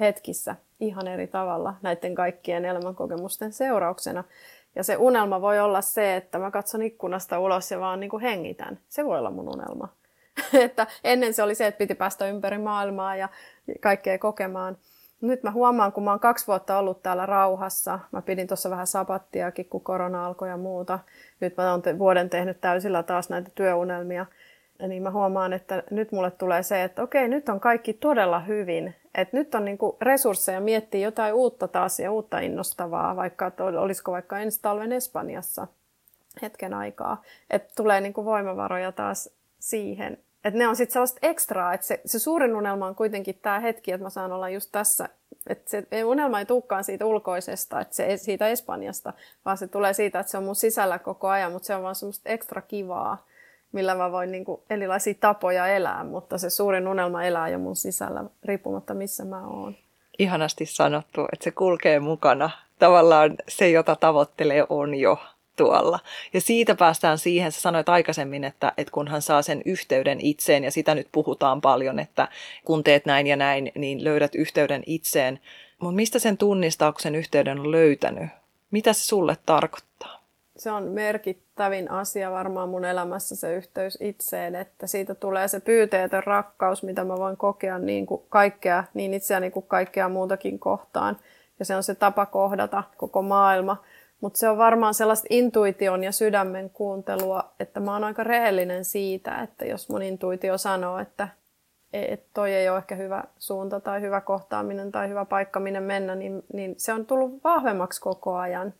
hetkissä 0.00 0.56
ihan 0.80 1.08
eri 1.08 1.26
tavalla 1.26 1.74
näiden 1.82 2.14
kaikkien 2.14 2.64
elämänkokemusten 2.64 3.52
seurauksena. 3.52 4.24
Ja 4.76 4.84
se 4.84 4.96
unelma 4.96 5.40
voi 5.40 5.60
olla 5.60 5.80
se, 5.80 6.16
että 6.16 6.38
mä 6.38 6.50
katson 6.50 6.82
ikkunasta 6.82 7.38
ulos 7.38 7.70
ja 7.70 7.80
vaan 7.80 8.00
niin 8.00 8.10
kuin 8.10 8.22
hengitän. 8.22 8.78
Se 8.88 9.04
voi 9.04 9.18
olla 9.18 9.30
mun 9.30 9.48
unelma. 9.48 9.88
että 10.64 10.86
ennen 11.04 11.34
se 11.34 11.42
oli 11.42 11.54
se, 11.54 11.66
että 11.66 11.78
piti 11.78 11.94
päästä 11.94 12.26
ympäri 12.26 12.58
maailmaa 12.58 13.16
ja 13.16 13.28
kaikkea 13.80 14.18
kokemaan. 14.18 14.76
Nyt 15.20 15.42
mä 15.42 15.50
huomaan, 15.50 15.92
kun 15.92 16.04
mä 16.04 16.10
oon 16.10 16.20
kaksi 16.20 16.46
vuotta 16.46 16.78
ollut 16.78 17.02
täällä 17.02 17.26
rauhassa, 17.26 17.98
mä 18.12 18.22
pidin 18.22 18.46
tuossa 18.46 18.70
vähän 18.70 18.86
sapattiakin, 18.86 19.66
kun 19.66 19.80
korona 19.80 20.26
alkoi 20.26 20.48
ja 20.48 20.56
muuta. 20.56 20.98
Nyt 21.40 21.56
mä 21.56 21.70
oon 21.70 21.82
te- 21.82 21.98
vuoden 21.98 22.30
tehnyt 22.30 22.60
täysillä 22.60 23.02
taas 23.02 23.30
näitä 23.30 23.50
työunelmia. 23.54 24.26
Niin 24.88 25.02
mä 25.02 25.10
huomaan, 25.10 25.52
että 25.52 25.82
nyt 25.90 26.12
mulle 26.12 26.30
tulee 26.30 26.62
se, 26.62 26.82
että 26.82 27.02
okei, 27.02 27.28
nyt 27.28 27.48
on 27.48 27.60
kaikki 27.60 27.92
todella 27.92 28.40
hyvin. 28.40 28.94
Että 29.14 29.36
nyt 29.36 29.54
on 29.54 29.64
niinku 29.64 29.96
resursseja 30.00 30.60
miettiä 30.60 31.00
jotain 31.00 31.34
uutta 31.34 31.68
taas 31.68 32.00
ja 32.00 32.12
uutta 32.12 32.38
innostavaa, 32.38 33.16
vaikka 33.16 33.52
olisiko 33.80 34.12
vaikka 34.12 34.38
ensi 34.38 34.62
talven 34.62 34.92
Espanjassa 34.92 35.66
hetken 36.42 36.74
aikaa. 36.74 37.22
Että 37.50 37.72
tulee 37.76 38.00
niinku 38.00 38.24
voimavaroja 38.24 38.92
taas 38.92 39.30
siihen. 39.62 40.18
Että 40.44 40.58
ne 40.58 40.68
on 40.68 40.76
sitten 40.76 40.92
sellaista 40.92 41.18
ekstraa, 41.22 41.74
että 41.74 41.86
se, 41.86 42.00
se 42.04 42.18
suurin 42.18 42.56
unelma 42.56 42.86
on 42.86 42.94
kuitenkin 42.94 43.38
tämä 43.42 43.60
hetki, 43.60 43.92
että 43.92 44.04
mä 44.04 44.10
saan 44.10 44.32
olla 44.32 44.48
just 44.48 44.68
tässä. 44.72 45.08
Että 45.46 45.70
se 45.70 46.04
unelma 46.04 46.38
ei 46.38 46.46
tulekaan 46.46 46.84
siitä 46.84 47.06
ulkoisesta, 47.06 47.80
että 47.80 47.94
se 47.94 48.16
siitä 48.16 48.48
Espanjasta, 48.48 49.12
vaan 49.44 49.58
se 49.58 49.68
tulee 49.68 49.92
siitä, 49.92 50.20
että 50.20 50.30
se 50.30 50.38
on 50.38 50.44
mun 50.44 50.56
sisällä 50.56 50.98
koko 50.98 51.28
ajan, 51.28 51.52
mutta 51.52 51.66
se 51.66 51.74
on 51.74 51.82
vaan 51.82 51.94
semmoista 51.94 52.28
ekstra 52.28 52.62
kivaa, 52.62 53.26
millä 53.72 53.94
mä 53.94 54.12
voin 54.12 54.32
niinku 54.32 54.64
erilaisia 54.70 55.14
tapoja 55.20 55.66
elää, 55.66 56.04
mutta 56.04 56.38
se 56.38 56.50
suurin 56.50 56.88
unelma 56.88 57.24
elää 57.24 57.48
jo 57.48 57.58
mun 57.58 57.76
sisällä, 57.76 58.24
riippumatta 58.44 58.94
missä 58.94 59.24
mä 59.24 59.46
oon. 59.46 59.76
Ihanasti 60.18 60.66
sanottu, 60.66 61.20
että 61.32 61.44
se 61.44 61.50
kulkee 61.50 62.00
mukana. 62.00 62.50
Tavallaan 62.78 63.36
se, 63.48 63.70
jota 63.70 63.96
tavoittelee, 63.96 64.66
on 64.68 64.94
jo 64.94 65.18
tuolla. 65.56 65.98
Ja 66.32 66.40
siitä 66.40 66.74
päästään 66.74 67.18
siihen, 67.18 67.52
sä 67.52 67.60
sanoit 67.60 67.88
aikaisemmin, 67.88 68.44
että, 68.44 68.72
että 68.76 68.92
kun 68.92 69.08
hän 69.08 69.22
saa 69.22 69.42
sen 69.42 69.62
yhteyden 69.64 70.20
itseen, 70.20 70.64
ja 70.64 70.70
sitä 70.70 70.94
nyt 70.94 71.08
puhutaan 71.12 71.60
paljon, 71.60 71.98
että 71.98 72.28
kun 72.64 72.84
teet 72.84 73.06
näin 73.06 73.26
ja 73.26 73.36
näin, 73.36 73.72
niin 73.74 74.04
löydät 74.04 74.34
yhteyden 74.34 74.82
itseen. 74.86 75.40
Mutta 75.78 75.96
mistä 75.96 76.18
sen 76.18 76.36
tunnistaa, 76.36 76.92
kun 76.92 77.00
sen 77.00 77.14
yhteyden 77.14 77.58
on 77.60 77.70
löytänyt? 77.70 78.30
Mitä 78.70 78.92
se 78.92 79.04
sulle 79.04 79.36
tarkoittaa? 79.46 80.22
Se 80.56 80.70
on 80.70 80.84
merkittävin 80.84 81.90
asia 81.90 82.30
varmaan 82.30 82.68
mun 82.68 82.84
elämässä 82.84 83.36
se 83.36 83.54
yhteys 83.54 83.98
itseen, 84.00 84.54
että 84.54 84.86
siitä 84.86 85.14
tulee 85.14 85.48
se 85.48 85.60
pyyteetön 85.60 86.24
rakkaus, 86.24 86.82
mitä 86.82 87.04
mä 87.04 87.16
voin 87.16 87.36
kokea 87.36 87.78
niin 87.78 88.06
kuin 88.06 88.22
kaikkea, 88.28 88.84
niin 88.94 89.14
itseäni 89.14 89.50
kuin 89.50 89.66
kaikkea 89.68 90.08
muutakin 90.08 90.58
kohtaan. 90.58 91.16
Ja 91.58 91.64
se 91.64 91.76
on 91.76 91.82
se 91.82 91.94
tapa 91.94 92.26
kohdata 92.26 92.84
koko 92.96 93.22
maailma 93.22 93.84
mutta 94.22 94.38
se 94.38 94.48
on 94.48 94.58
varmaan 94.58 94.94
sellaista 94.94 95.26
intuition 95.30 96.04
ja 96.04 96.12
sydämen 96.12 96.70
kuuntelua, 96.70 97.52
että 97.60 97.80
mä 97.80 97.92
oon 97.92 98.04
aika 98.04 98.24
rehellinen 98.24 98.84
siitä, 98.84 99.42
että 99.42 99.64
jos 99.64 99.88
mun 99.88 100.02
intuitio 100.02 100.58
sanoo, 100.58 100.98
että 100.98 101.28
et 101.92 102.26
toi 102.34 102.54
ei 102.54 102.68
ole 102.68 102.78
ehkä 102.78 102.94
hyvä 102.94 103.24
suunta 103.38 103.80
tai 103.80 104.00
hyvä 104.00 104.20
kohtaaminen 104.20 104.92
tai 104.92 105.08
hyvä 105.08 105.24
paikka, 105.24 105.60
minne 105.60 105.80
mennä, 105.80 106.14
niin, 106.14 106.42
niin 106.52 106.74
se 106.78 106.92
on 106.92 107.06
tullut 107.06 107.44
vahvemmaksi 107.44 108.00
koko 108.00 108.34
ajan. 108.34 108.74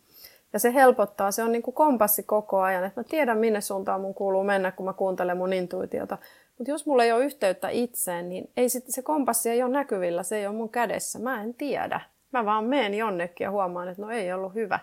Ja 0.52 0.59
se 0.59 0.74
helpottaa, 0.74 1.31
se 1.31 1.42
on 1.42 1.52
niin 1.52 1.62
kuin 1.62 1.74
kompassi 1.74 2.22
koko 2.22 2.61
ajan, 2.61 2.85
että 2.85 3.00
mä 3.00 3.05
tiedän 3.05 3.38
minne 3.38 3.61
suuntaan 3.61 4.00
mun 4.00 4.14
kuuluu 4.14 4.44
mennä, 4.44 4.72
kun 4.72 4.87
mä 4.87 4.92
kuuntelen 4.92 5.37
mun 5.37 5.52
intuitiota. 5.52 6.18
Mutta 6.59 6.70
jos 6.70 6.87
mulla 6.87 7.05
ei 7.05 7.12
ole 7.12 7.24
yhteyttä 7.24 7.68
itseen, 7.68 8.28
niin 8.28 8.50
ei 8.57 8.68
sit, 8.68 8.85
se 8.88 9.02
kompassi 9.02 9.50
ei 9.50 9.62
ole 9.62 9.72
näkyvillä, 9.72 10.22
se 10.22 10.37
ei 10.37 10.46
ole 10.46 10.57
mun 10.57 10.68
kädessä, 10.68 11.18
mä 11.18 11.42
en 11.42 11.55
tiedä. 11.55 12.00
Mä 12.33 12.44
vaan 12.44 12.64
menen 12.64 12.94
jonnekin 12.94 13.44
ja 13.44 13.50
huomaan, 13.50 13.88
että 13.88 14.02
no 14.02 14.11
ei 14.11 14.33
ollut 14.33 14.55
hyvä. 14.55 14.78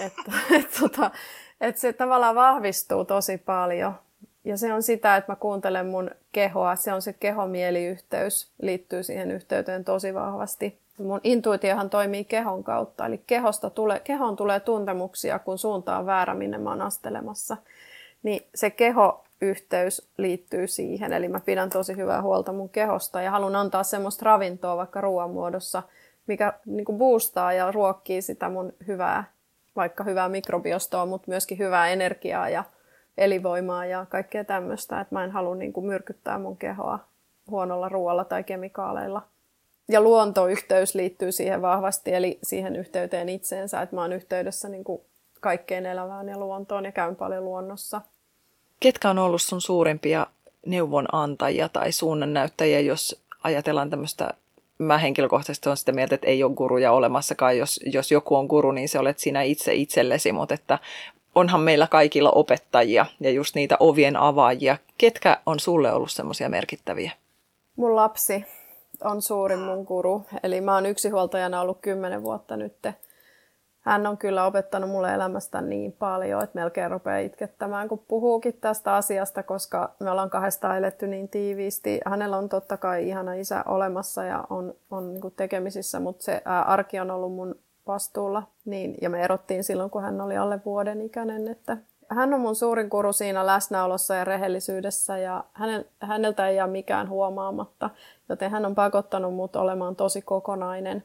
Että 0.00 0.32
et, 0.58 0.68
tota, 0.80 1.10
et 1.60 1.78
se 1.78 1.92
tavallaan 1.92 2.34
vahvistuu 2.34 3.04
tosi 3.04 3.38
paljon. 3.38 3.94
Ja 4.44 4.56
se 4.56 4.72
on 4.72 4.82
sitä, 4.82 5.16
että 5.16 5.32
mä 5.32 5.36
kuuntelen 5.36 5.86
mun 5.86 6.10
kehoa. 6.32 6.76
Se 6.76 6.92
on 6.92 7.02
se 7.02 7.12
kehomieliyhteys, 7.12 8.52
liittyy 8.62 9.02
siihen 9.02 9.30
yhteyteen 9.30 9.84
tosi 9.84 10.14
vahvasti. 10.14 10.82
Mun 10.98 11.20
intuitiohan 11.24 11.90
toimii 11.90 12.24
kehon 12.24 12.64
kautta, 12.64 13.06
eli 13.06 13.22
kehosta 13.26 13.70
tulee, 13.70 14.00
kehon 14.00 14.36
tulee 14.36 14.60
tuntemuksia, 14.60 15.38
kun 15.38 15.58
suunta 15.58 15.98
on 15.98 16.06
väärä, 16.06 16.34
minne 16.34 16.58
mä 16.58 16.70
oon 16.70 16.82
astelemassa. 16.82 17.56
Niin 18.22 18.46
se 18.54 18.70
kehoyhteys 18.70 20.08
liittyy 20.18 20.66
siihen, 20.66 21.12
eli 21.12 21.28
mä 21.28 21.40
pidän 21.40 21.70
tosi 21.70 21.96
hyvää 21.96 22.22
huolta 22.22 22.52
mun 22.52 22.68
kehosta 22.68 23.22
ja 23.22 23.30
haluan 23.30 23.56
antaa 23.56 23.82
semmoista 23.82 24.24
ravintoa 24.24 24.76
vaikka 24.76 25.00
ruoan 25.00 25.30
muodossa, 25.30 25.82
mikä 26.26 26.52
niin 26.66 26.98
boostaa 26.98 27.52
ja 27.52 27.72
ruokkii 27.72 28.22
sitä 28.22 28.48
mun 28.48 28.72
hyvää, 28.86 29.24
vaikka 29.76 30.04
hyvää 30.04 30.28
mikrobiostoa, 30.28 31.06
mutta 31.06 31.30
myöskin 31.30 31.58
hyvää 31.58 31.88
energiaa 31.88 32.48
ja 32.48 32.64
elinvoimaa 33.18 33.86
ja 33.86 34.06
kaikkea 34.08 34.44
tämmöistä, 34.44 35.00
että 35.00 35.14
mä 35.14 35.24
en 35.24 35.30
halua 35.30 35.54
niin 35.54 35.72
kuin 35.72 35.86
myrkyttää 35.86 36.38
mun 36.38 36.56
kehoa 36.56 36.98
huonolla 37.50 37.88
ruoalla 37.88 38.24
tai 38.24 38.44
kemikaaleilla. 38.44 39.22
Ja 39.88 40.00
luontoyhteys 40.00 40.94
liittyy 40.94 41.32
siihen 41.32 41.62
vahvasti, 41.62 42.14
eli 42.14 42.38
siihen 42.42 42.76
yhteyteen 42.76 43.28
itseensä, 43.28 43.82
että 43.82 43.96
mä 43.96 44.02
oon 44.02 44.12
yhteydessä 44.12 44.68
niin 44.68 44.84
kuin 44.84 45.02
kaikkeen 45.40 45.86
elävään 45.86 46.28
ja 46.28 46.38
luontoon 46.38 46.84
ja 46.84 46.92
käyn 46.92 47.16
paljon 47.16 47.44
luonnossa. 47.44 48.00
Ketkä 48.80 49.10
on 49.10 49.18
ollut 49.18 49.42
sun 49.42 49.60
suurimpia 49.60 50.26
neuvonantajia 50.66 51.68
tai 51.68 51.92
suunnannäyttäjiä, 51.92 52.80
jos 52.80 53.22
ajatellaan 53.44 53.90
tämmöistä 53.90 54.30
mä 54.82 54.98
henkilökohtaisesti 54.98 55.68
olen 55.68 55.76
sitä 55.76 55.92
mieltä, 55.92 56.14
että 56.14 56.26
ei 56.26 56.44
ole 56.44 56.54
guruja 56.54 56.92
olemassakaan. 56.92 57.58
Jos, 57.58 57.80
jos 57.86 58.12
joku 58.12 58.36
on 58.36 58.46
guru, 58.46 58.72
niin 58.72 58.88
se 58.88 58.98
olet 58.98 59.18
sinä 59.18 59.42
itse 59.42 59.74
itsellesi, 59.74 60.32
mutta 60.32 60.54
että 60.54 60.78
onhan 61.34 61.60
meillä 61.60 61.86
kaikilla 61.86 62.30
opettajia 62.30 63.06
ja 63.20 63.30
just 63.30 63.54
niitä 63.54 63.76
ovien 63.80 64.16
avaajia. 64.16 64.76
Ketkä 64.98 65.40
on 65.46 65.60
sulle 65.60 65.92
ollut 65.92 66.10
semmoisia 66.10 66.48
merkittäviä? 66.48 67.10
Mun 67.76 67.96
lapsi 67.96 68.44
on 69.04 69.22
suurin 69.22 69.58
mun 69.58 69.84
guru. 69.84 70.26
Eli 70.42 70.60
mä 70.60 70.74
oon 70.74 70.86
yksinhuoltajana 70.86 71.60
ollut 71.60 71.78
kymmenen 71.80 72.22
vuotta 72.22 72.56
nyt. 72.56 72.76
Hän 73.82 74.06
on 74.06 74.18
kyllä 74.18 74.44
opettanut 74.44 74.90
mulle 74.90 75.14
elämästä 75.14 75.60
niin 75.60 75.92
paljon, 75.92 76.42
että 76.42 76.58
melkein 76.58 76.90
rupeaa 76.90 77.18
itkettämään, 77.18 77.88
kun 77.88 78.04
puhuukin 78.08 78.58
tästä 78.60 78.94
asiasta, 78.94 79.42
koska 79.42 79.94
me 80.00 80.10
ollaan 80.10 80.30
kahdesta 80.30 80.76
eletty 80.76 81.06
niin 81.06 81.28
tiiviisti. 81.28 82.00
Hänellä 82.06 82.36
on 82.36 82.48
totta 82.48 82.76
kai 82.76 83.08
ihana 83.08 83.34
isä 83.34 83.64
olemassa 83.66 84.24
ja 84.24 84.44
on, 84.50 84.74
on 84.90 85.14
niin 85.14 85.34
tekemisissä, 85.36 86.00
mutta 86.00 86.24
se 86.24 86.42
ää, 86.44 86.62
arki 86.62 87.00
on 87.00 87.10
ollut 87.10 87.32
mun 87.32 87.54
vastuulla. 87.86 88.42
Niin, 88.64 88.94
ja 89.00 89.10
me 89.10 89.22
erottiin 89.22 89.64
silloin, 89.64 89.90
kun 89.90 90.02
hän 90.02 90.20
oli 90.20 90.36
alle 90.36 90.60
vuoden 90.64 91.00
ikäinen, 91.00 91.48
että 91.48 91.76
hän 92.08 92.34
on 92.34 92.40
mun 92.40 92.56
suurin 92.56 92.90
kuru 92.90 93.12
siinä 93.12 93.46
läsnäolossa 93.46 94.14
ja 94.14 94.24
rehellisyydessä 94.24 95.18
ja 95.18 95.44
häneltä 96.00 96.48
ei 96.48 96.56
jää 96.56 96.66
mikään 96.66 97.08
huomaamatta, 97.08 97.90
joten 98.28 98.50
hän 98.50 98.66
on 98.66 98.74
pakottanut 98.74 99.34
mut 99.34 99.56
olemaan 99.56 99.96
tosi 99.96 100.22
kokonainen. 100.22 101.04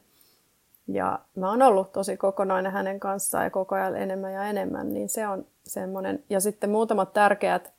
Ja 0.88 1.18
mä 1.36 1.50
oon 1.50 1.62
ollut 1.62 1.92
tosi 1.92 2.16
kokonainen 2.16 2.72
hänen 2.72 3.00
kanssaan 3.00 3.44
ja 3.44 3.50
koko 3.50 3.74
ajan 3.74 3.96
enemmän 3.96 4.32
ja 4.32 4.44
enemmän, 4.44 4.94
niin 4.94 5.08
se 5.08 5.28
on 5.28 5.46
semmoinen. 5.64 6.24
Ja 6.30 6.40
sitten 6.40 6.70
muutamat 6.70 7.12
tärkeät 7.12 7.72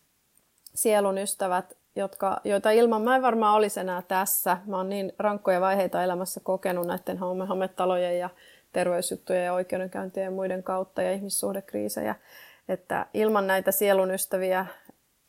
sielun 0.74 1.18
ystävät, 1.18 1.78
jotka, 1.96 2.42
joita 2.44 2.72
ilman 2.72 3.02
mä 3.02 3.16
en 3.16 3.22
varmaan 3.22 3.56
olisi 3.56 3.80
enää 3.80 4.02
tässä. 4.02 4.58
Mä 4.66 4.78
oon 4.78 4.90
niin 4.90 5.14
rankkoja 5.20 5.62
vaiheita 5.62 6.04
elämässä 6.04 6.40
kokenut 6.44 6.88
näiden 6.88 7.18
hometalojen 7.50 8.20
ja 8.20 8.30
terveysjuttujen 8.74 9.46
ja 9.46 9.54
oikeudenkäyntien 9.54 10.24
ja 10.24 10.32
muiden 10.32 10.64
kautta 10.64 11.02
ja 11.02 11.12
ihmissuhdekriisejä. 11.12 12.16
Että 12.70 13.06
ilman 13.14 13.48
näitä 13.48 13.72
sielun 13.72 14.12
ystäviä 14.12 14.66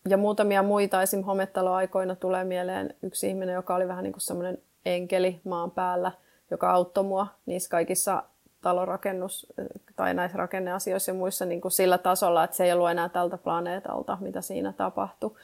ja 0.09 0.17
muutamia 0.17 0.63
muita, 0.63 1.03
esim. 1.03 1.23
hometaloaikoina 1.23 2.17
tulee 2.17 2.45
mieleen 2.45 2.95
yksi 3.03 3.29
ihminen, 3.29 3.55
joka 3.55 3.75
oli 3.75 3.89
vähän 3.89 4.05
niin 4.05 4.13
kuin 4.13 4.21
semmoinen 4.21 4.59
enkeli 4.87 5.41
maan 5.45 5.71
päällä, 5.71 6.13
joka 6.51 6.71
auttoi 6.71 7.05
mua 7.05 7.27
niissä 7.47 7.71
kaikissa 7.71 8.23
talorakennus- 8.63 9.47
tai 9.97 10.15
näissä 10.15 10.39
rakenneasioissa 10.39 11.11
ja 11.11 11.15
muissa 11.15 11.45
niin 11.45 11.61
kuin 11.61 11.73
sillä 11.73 11.99
tasolla, 11.99 12.45
että 12.45 12.57
se 12.57 12.65
ei 12.65 12.73
ollut 12.73 12.91
enää 12.91 13.09
tältä 13.09 13.39
planeetalta, 13.39 14.19
mitä 14.21 14.41
siinä 14.41 14.73
tapahtui. 14.73 15.37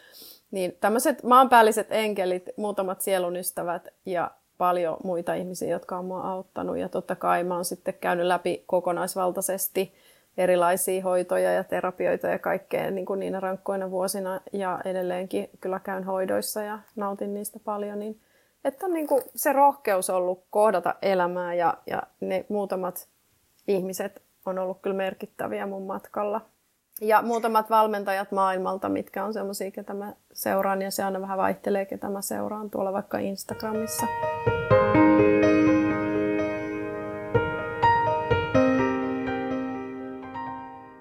Niin 0.51 0.77
tämmöiset 0.81 1.23
maanpäälliset 1.23 1.87
enkelit, 1.91 2.51
muutamat 2.57 3.01
sielun 3.01 3.37
ystävät 3.37 3.89
ja 4.07 4.31
paljon 4.59 4.97
muita 5.05 5.35
ihmisiä, 5.35 5.69
jotka 5.69 5.99
on 5.99 6.05
mua 6.05 6.21
auttanut. 6.21 6.79
Ja 6.79 6.89
totta 6.89 7.17
kai 7.17 7.45
mä 7.45 7.55
oon 7.55 7.65
sitten 7.65 7.95
käynyt 7.95 8.27
läpi 8.27 8.65
kokonaisvaltaisesti 8.67 9.95
erilaisia 10.39 11.03
hoitoja 11.03 11.53
ja 11.53 11.65
terapioita 11.65 12.27
ja 12.27 12.39
kaikkea 12.39 12.91
niin 12.91 13.07
kuin 13.07 13.21
niinä 13.21 13.41
rankkoina 13.41 13.91
vuosina. 13.91 14.41
Ja 14.53 14.81
edelleenkin 14.85 15.51
kyllä 15.61 15.81
käyn 15.81 16.05
hoidoissa 16.05 16.63
ja 16.63 16.79
nautin 16.97 17.35
niistä 17.35 17.59
paljon. 17.65 17.99
Niin, 17.99 18.21
että 18.67 18.87
on 18.87 18.93
niin 18.93 19.07
kuin 19.07 19.23
se 19.35 19.53
rohkeus 19.53 20.11
ollut 20.11 20.45
kohdata 20.51 20.95
elämää 21.03 21.55
ja, 21.55 21.75
ja 21.87 22.03
ne 22.21 22.47
muutamat 22.49 23.09
ihmiset 23.69 24.23
on 24.47 24.59
ollut 24.59 24.81
kyllä 24.83 24.97
merkittäviä 24.97 25.67
mun 25.67 25.87
matkalla. 25.87 26.41
Ja 27.01 27.23
muutamat 27.23 27.71
valmentajat 27.71 28.33
maailmalta, 28.33 28.89
mitkä 28.89 29.25
on 29.25 29.33
semmoisia, 29.33 29.71
ketä 29.71 29.95
mä 29.95 30.13
seuraan, 30.33 30.83
ja 30.83 30.91
se 30.91 31.05
aina 31.05 31.21
vähän 31.21 31.39
vaihtelee, 31.39 31.85
ketä 31.85 32.09
mä 32.09 32.23
seuraan 32.23 32.71
tuolla 32.71 32.93
vaikka 32.93 33.19
Instagramissa. 33.19 34.07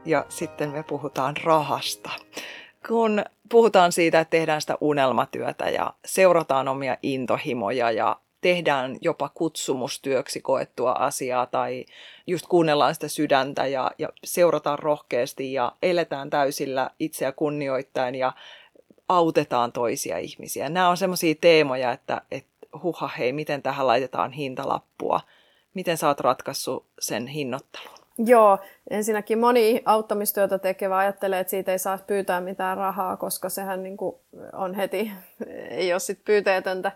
Ja 0.05 0.25
sitten 0.29 0.69
me 0.71 0.83
puhutaan 0.83 1.35
rahasta. 1.43 2.09
Kun 2.87 3.23
puhutaan 3.49 3.91
siitä, 3.91 4.19
että 4.19 4.29
tehdään 4.29 4.61
sitä 4.61 4.77
unelmatyötä 4.81 5.69
ja 5.69 5.93
seurataan 6.05 6.67
omia 6.67 6.97
intohimoja 7.03 7.91
ja 7.91 8.19
tehdään 8.41 8.97
jopa 9.01 9.29
kutsumustyöksi 9.29 10.41
koettua 10.41 10.91
asiaa 10.91 11.45
tai 11.45 11.85
just 12.27 12.47
kuunnellaan 12.47 12.93
sitä 12.93 13.07
sydäntä 13.07 13.67
ja, 13.67 13.91
ja 13.97 14.09
seurataan 14.23 14.79
rohkeasti 14.79 15.53
ja 15.53 15.71
eletään 15.81 16.29
täysillä 16.29 16.89
itseä 16.99 17.31
kunnioittain 17.31 18.15
ja 18.15 18.33
autetaan 19.09 19.71
toisia 19.71 20.17
ihmisiä. 20.17 20.69
Nämä 20.69 20.89
on 20.89 20.97
semmoisia 20.97 21.35
teemoja, 21.41 21.91
että, 21.91 22.21
että 22.31 22.67
huha 22.83 23.07
hei, 23.07 23.33
miten 23.33 23.61
tähän 23.61 23.87
laitetaan 23.87 24.31
hintalappua. 24.31 25.21
Miten 25.73 25.97
sä 25.97 26.07
oot 26.07 26.19
ratkaissut 26.19 26.85
sen 26.99 27.27
hinnoittelun? 27.27 28.04
Joo, 28.17 28.59
ensinnäkin 28.89 29.39
moni 29.39 29.81
auttamistyötä 29.85 30.59
tekevä 30.59 30.97
ajattelee, 30.97 31.39
että 31.39 31.51
siitä 31.51 31.71
ei 31.71 31.79
saa 31.79 31.99
pyytää 32.07 32.41
mitään 32.41 32.77
rahaa, 32.77 33.17
koska 33.17 33.49
sehän 33.49 33.83
niin 33.83 33.97
kuin 33.97 34.15
on 34.53 34.73
heti, 34.73 35.11
ei 35.69 35.93
ole 35.93 35.99
sit 35.99 36.19
pyyteetöntä. 36.25 36.91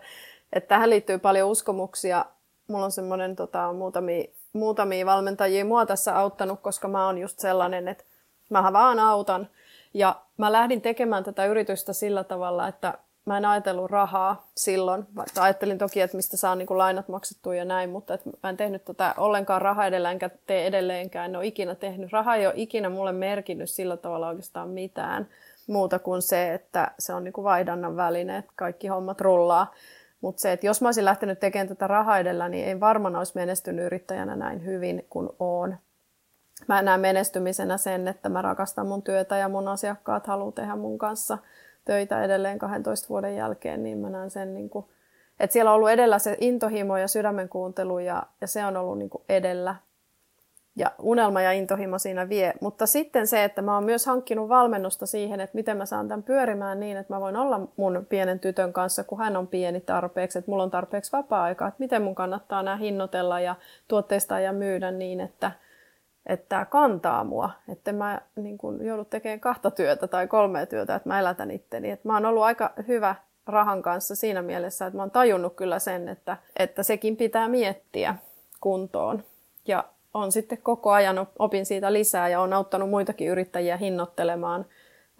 Että 0.52 0.68
tähän 0.68 0.90
liittyy 0.90 1.18
paljon 1.18 1.50
uskomuksia. 1.50 2.24
Mulla 2.68 2.84
on 2.84 2.92
semmoinen 2.92 3.36
tota, 3.36 3.72
muutamia, 3.72 4.24
muutamia 4.52 5.06
valmentajia 5.06 5.64
mua 5.64 5.86
tässä 5.86 6.18
auttanut, 6.18 6.60
koska 6.60 6.88
mä 6.88 7.06
oon 7.06 7.18
just 7.18 7.38
sellainen, 7.38 7.88
että 7.88 8.04
mä 8.50 8.72
vaan 8.72 8.98
autan. 8.98 9.48
Ja 9.94 10.20
mä 10.36 10.52
lähdin 10.52 10.80
tekemään 10.80 11.24
tätä 11.24 11.46
yritystä 11.46 11.92
sillä 11.92 12.24
tavalla, 12.24 12.68
että 12.68 12.98
mä 13.24 13.36
en 13.36 13.44
ajatellut 13.44 13.90
rahaa 13.90 14.48
silloin. 14.56 15.06
Vaikka 15.16 15.42
ajattelin 15.42 15.78
toki, 15.78 16.00
että 16.00 16.16
mistä 16.16 16.36
saa 16.36 16.54
niin 16.54 16.66
kuin 16.66 16.78
lainat 16.78 17.08
maksettua 17.08 17.54
ja 17.54 17.64
näin, 17.64 17.90
mutta 17.90 18.14
että 18.14 18.30
mä 18.42 18.50
en 18.50 18.56
tehnyt 18.56 18.84
tätä 18.84 19.14
ollenkaan 19.16 19.62
rahaa 19.62 19.86
edellä, 19.86 20.10
enkä 20.10 20.30
tee 20.46 20.66
edelleenkään. 20.66 21.30
En 21.30 21.36
ole 21.36 21.46
ikinä 21.46 21.74
tehnyt. 21.74 22.12
Raha 22.12 22.34
ei 22.34 22.46
ole 22.46 22.54
ikinä 22.56 22.88
mulle 22.88 23.12
merkinnyt 23.12 23.70
sillä 23.70 23.96
tavalla 23.96 24.28
oikeastaan 24.28 24.68
mitään 24.68 25.28
muuta 25.66 25.98
kuin 25.98 26.22
se, 26.22 26.54
että 26.54 26.90
se 26.98 27.14
on 27.14 27.24
niin 27.24 27.32
kuin 27.32 27.44
vaihdannan 27.44 27.96
väline, 27.96 28.36
että 28.36 28.52
kaikki 28.56 28.88
hommat 28.88 29.20
rullaa. 29.20 29.74
Mutta 30.20 30.40
se, 30.40 30.52
että 30.52 30.66
jos 30.66 30.82
mä 30.82 30.88
olisin 30.88 31.04
lähtenyt 31.04 31.40
tekemään 31.40 31.68
tätä 31.68 31.86
rahaa 31.86 32.18
edellä, 32.18 32.48
niin 32.48 32.66
ei 32.66 32.80
varmaan 32.80 33.16
olisi 33.16 33.32
menestynyt 33.34 33.86
yrittäjänä 33.86 34.36
näin 34.36 34.64
hyvin 34.64 35.06
kuin 35.10 35.28
oon. 35.38 35.76
Mä 36.68 36.82
näen 36.82 37.00
menestymisenä 37.00 37.76
sen, 37.76 38.08
että 38.08 38.28
mä 38.28 38.42
rakastan 38.42 38.86
mun 38.86 39.02
työtä 39.02 39.36
ja 39.36 39.48
mun 39.48 39.68
asiakkaat 39.68 40.26
haluaa 40.26 40.52
tehdä 40.52 40.76
mun 40.76 40.98
kanssa 40.98 41.38
töitä 41.84 42.24
edelleen 42.24 42.58
12 42.58 43.08
vuoden 43.08 43.36
jälkeen, 43.36 43.82
niin 43.82 43.98
mä 43.98 44.10
näen 44.10 44.30
sen, 44.30 44.54
niin 44.54 44.70
kuin, 44.70 44.86
että 45.40 45.52
siellä 45.52 45.70
on 45.70 45.74
ollut 45.74 45.90
edellä 45.90 46.18
se 46.18 46.36
intohimo 46.40 46.96
ja 46.96 47.08
sydämen 47.08 47.48
kuuntelu 47.48 47.98
ja, 47.98 48.22
ja 48.40 48.46
se 48.46 48.64
on 48.64 48.76
ollut 48.76 48.98
niin 48.98 49.10
kuin 49.10 49.24
edellä 49.28 49.76
ja 50.76 50.90
unelma 50.98 51.42
ja 51.42 51.52
intohimo 51.52 51.98
siinä 51.98 52.28
vie. 52.28 52.52
Mutta 52.60 52.86
sitten 52.86 53.26
se, 53.26 53.44
että 53.44 53.62
mä 53.62 53.74
oon 53.74 53.84
myös 53.84 54.06
hankkinut 54.06 54.48
valmennusta 54.48 55.06
siihen, 55.06 55.40
että 55.40 55.56
miten 55.56 55.76
mä 55.76 55.86
saan 55.86 56.08
tämän 56.08 56.22
pyörimään 56.22 56.80
niin, 56.80 56.96
että 56.96 57.14
mä 57.14 57.20
voin 57.20 57.36
olla 57.36 57.60
mun 57.76 58.06
pienen 58.08 58.40
tytön 58.40 58.72
kanssa, 58.72 59.04
kun 59.04 59.18
hän 59.18 59.36
on 59.36 59.46
pieni 59.46 59.80
tarpeeksi, 59.80 60.38
että 60.38 60.50
mulla 60.50 60.62
on 60.62 60.70
tarpeeksi 60.70 61.12
vapaa-aikaa, 61.12 61.68
että 61.68 61.80
miten 61.80 62.02
mun 62.02 62.14
kannattaa 62.14 62.62
nämä 62.62 62.76
hinnoitella 62.76 63.40
ja 63.40 63.54
tuotteista 63.88 64.40
ja 64.40 64.52
myydä 64.52 64.90
niin, 64.90 65.20
että, 65.20 65.52
että 66.26 66.46
tämä 66.48 66.64
kantaa 66.64 67.24
mua, 67.24 67.50
että 67.68 67.92
mä 67.92 68.20
niin 68.36 68.58
kun 68.58 68.84
joudun 68.84 69.06
tekemään 69.06 69.40
kahta 69.40 69.70
työtä 69.70 70.08
tai 70.08 70.26
kolmea 70.26 70.66
työtä, 70.66 70.94
että 70.94 71.08
mä 71.08 71.20
elätän 71.20 71.50
itteni. 71.50 71.90
Että 71.90 72.08
mä 72.08 72.14
oon 72.14 72.26
ollut 72.26 72.42
aika 72.42 72.72
hyvä 72.88 73.14
rahan 73.46 73.82
kanssa 73.82 74.16
siinä 74.16 74.42
mielessä, 74.42 74.86
että 74.86 74.96
mä 74.96 75.02
oon 75.02 75.10
tajunnut 75.10 75.54
kyllä 75.54 75.78
sen, 75.78 76.08
että, 76.08 76.36
että 76.58 76.82
sekin 76.82 77.16
pitää 77.16 77.48
miettiä 77.48 78.14
kuntoon. 78.60 79.24
Ja 79.66 79.84
on 80.14 80.32
sitten 80.32 80.58
koko 80.62 80.90
ajan 80.90 81.26
opin 81.38 81.66
siitä 81.66 81.92
lisää 81.92 82.28
ja 82.28 82.40
on 82.40 82.52
auttanut 82.52 82.90
muitakin 82.90 83.28
yrittäjiä 83.28 83.76
hinnoittelemaan 83.76 84.66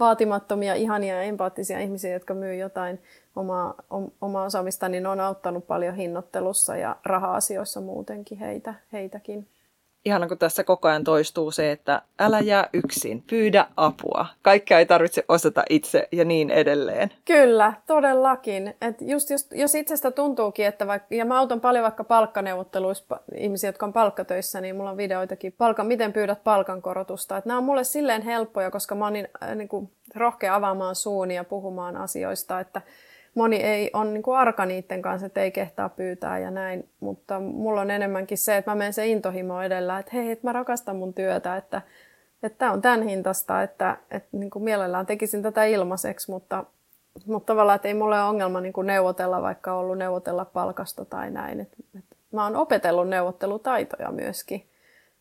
vaatimattomia, 0.00 0.74
ihania 0.74 1.14
ja 1.14 1.22
empaattisia 1.22 1.80
ihmisiä, 1.80 2.12
jotka 2.12 2.34
myy 2.34 2.54
jotain 2.54 3.02
omaa, 3.36 3.74
omaa 4.20 4.44
osaamista, 4.44 4.88
niin 4.88 5.06
on 5.06 5.20
auttanut 5.20 5.66
paljon 5.66 5.94
hinnoittelussa 5.94 6.76
ja 6.76 6.96
raha-asioissa 7.04 7.80
muutenkin 7.80 8.38
heitä, 8.38 8.74
heitäkin 8.92 9.48
ihana 10.04 10.28
kun 10.28 10.38
tässä 10.38 10.64
koko 10.64 10.88
ajan 10.88 11.04
toistuu 11.04 11.50
se, 11.50 11.72
että 11.72 12.02
älä 12.18 12.40
jää 12.40 12.68
yksin, 12.72 13.24
pyydä 13.30 13.66
apua. 13.76 14.26
Kaikkea 14.42 14.78
ei 14.78 14.86
tarvitse 14.86 15.24
osata 15.28 15.62
itse 15.70 16.08
ja 16.12 16.24
niin 16.24 16.50
edelleen. 16.50 17.10
Kyllä, 17.24 17.72
todellakin. 17.86 18.74
Et 18.80 18.96
just, 19.00 19.30
just, 19.30 19.52
jos 19.52 19.74
itsestä 19.74 20.10
tuntuukin, 20.10 20.66
että 20.66 20.86
vaikka, 20.86 21.14
ja 21.14 21.24
mä 21.24 21.38
autan 21.38 21.60
paljon 21.60 21.82
vaikka 21.82 22.04
palkkaneuvotteluissa 22.04 23.20
ihmisiä, 23.34 23.68
jotka 23.68 23.86
on 23.86 23.92
palkkatöissä, 23.92 24.60
niin 24.60 24.76
mulla 24.76 24.90
on 24.90 24.96
videoitakin, 24.96 25.54
palkan, 25.58 25.86
miten 25.86 26.12
pyydät 26.12 26.44
palkankorotusta. 26.44 27.36
Et 27.36 27.46
nämä 27.46 27.58
on 27.58 27.64
mulle 27.64 27.84
silleen 27.84 28.22
helppoja, 28.22 28.70
koska 28.70 28.94
mä 28.94 29.04
oon 29.04 29.12
niin, 29.12 29.28
äh, 29.42 29.54
niin 29.56 29.68
kuin, 29.68 29.90
rohkea 30.14 30.54
avaamaan 30.54 30.94
suuni 30.94 31.34
ja 31.34 31.44
puhumaan 31.44 31.96
asioista, 31.96 32.60
että 32.60 32.82
moni 33.34 33.56
ei 33.56 33.90
on 33.92 34.14
niin 34.14 34.22
kuin 34.22 34.38
arka 34.38 34.66
niiden 34.66 35.02
kanssa, 35.02 35.26
että 35.26 35.40
ei 35.40 35.50
kehtaa 35.50 35.88
pyytää 35.88 36.38
ja 36.38 36.50
näin. 36.50 36.88
Mutta 37.00 37.40
mulla 37.40 37.80
on 37.80 37.90
enemmänkin 37.90 38.38
se, 38.38 38.56
että 38.56 38.70
mä 38.70 38.74
menen 38.74 38.92
se 38.92 39.06
intohimo 39.06 39.62
edellä, 39.62 39.98
että 39.98 40.10
hei, 40.14 40.30
että 40.30 40.46
mä 40.46 40.52
rakastan 40.52 40.96
mun 40.96 41.14
työtä, 41.14 41.56
että 41.56 41.82
että 42.42 42.58
tämä 42.58 42.72
on 42.72 42.82
tämän 42.82 43.02
hintasta, 43.02 43.62
että, 43.62 43.96
että 44.10 44.28
niin 44.32 44.50
kuin 44.50 44.62
mielellään 44.62 45.06
tekisin 45.06 45.42
tätä 45.42 45.64
ilmaiseksi, 45.64 46.30
mutta, 46.30 46.64
mutta 47.26 47.46
tavallaan, 47.46 47.76
että 47.76 47.88
ei 47.88 47.94
mulle 47.94 48.20
ole 48.20 48.28
ongelma 48.28 48.60
niin 48.60 48.72
kuin 48.72 48.86
neuvotella, 48.86 49.42
vaikka 49.42 49.72
ollut 49.72 49.98
neuvotella 49.98 50.44
palkasta 50.44 51.04
tai 51.04 51.30
näin. 51.30 51.60
Et, 51.60 51.68
et 51.98 52.04
mä 52.32 52.44
oon 52.44 52.56
opetellut 52.56 53.08
neuvottelutaitoja 53.08 54.12
myöskin 54.12 54.69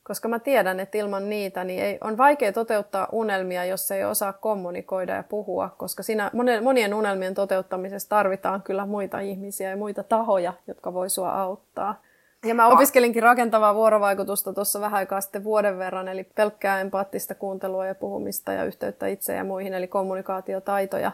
koska 0.10 0.28
mä 0.28 0.40
tiedän, 0.40 0.80
että 0.80 0.98
ilman 0.98 1.30
niitä 1.30 1.64
niin 1.64 1.84
ei, 1.84 1.98
on 2.02 2.18
vaikea 2.18 2.54
toteuttaa 2.54 3.08
unelmia, 3.12 3.66
jos 3.66 3.92
ei 3.92 4.04
osaa 4.04 4.34
kommunikoida 4.34 5.16
ja 5.16 5.24
puhua, 5.24 5.70
koska 5.78 6.04
siinä 6.04 6.32
monien 6.62 6.94
unelmien 6.94 7.34
toteuttamisessa 7.34 8.10
tarvitaan 8.10 8.62
kyllä 8.62 8.86
muita 8.86 9.20
ihmisiä 9.20 9.70
ja 9.70 9.78
muita 9.78 10.04
tahoja, 10.04 10.54
jotka 10.68 10.94
voi 10.94 11.10
sua 11.10 11.42
auttaa. 11.42 12.02
Ja 12.46 12.56
mä 12.56 12.68
opiskelinkin 12.68 13.24
rakentavaa 13.24 13.76
vuorovaikutusta 13.76 14.54
tuossa 14.54 14.82
vähän 14.82 14.98
aikaa 14.98 15.22
sitten 15.22 15.44
vuoden 15.44 15.78
verran, 15.78 16.08
eli 16.08 16.24
pelkkää 16.24 16.82
empaattista 16.82 17.36
kuuntelua 17.36 17.86
ja 17.86 17.96
puhumista 17.96 18.54
ja 18.54 18.64
yhteyttä 18.64 19.08
itse 19.08 19.36
ja 19.36 19.44
muihin, 19.44 19.74
eli 19.74 19.88
kommunikaatiotaitoja 19.88 21.12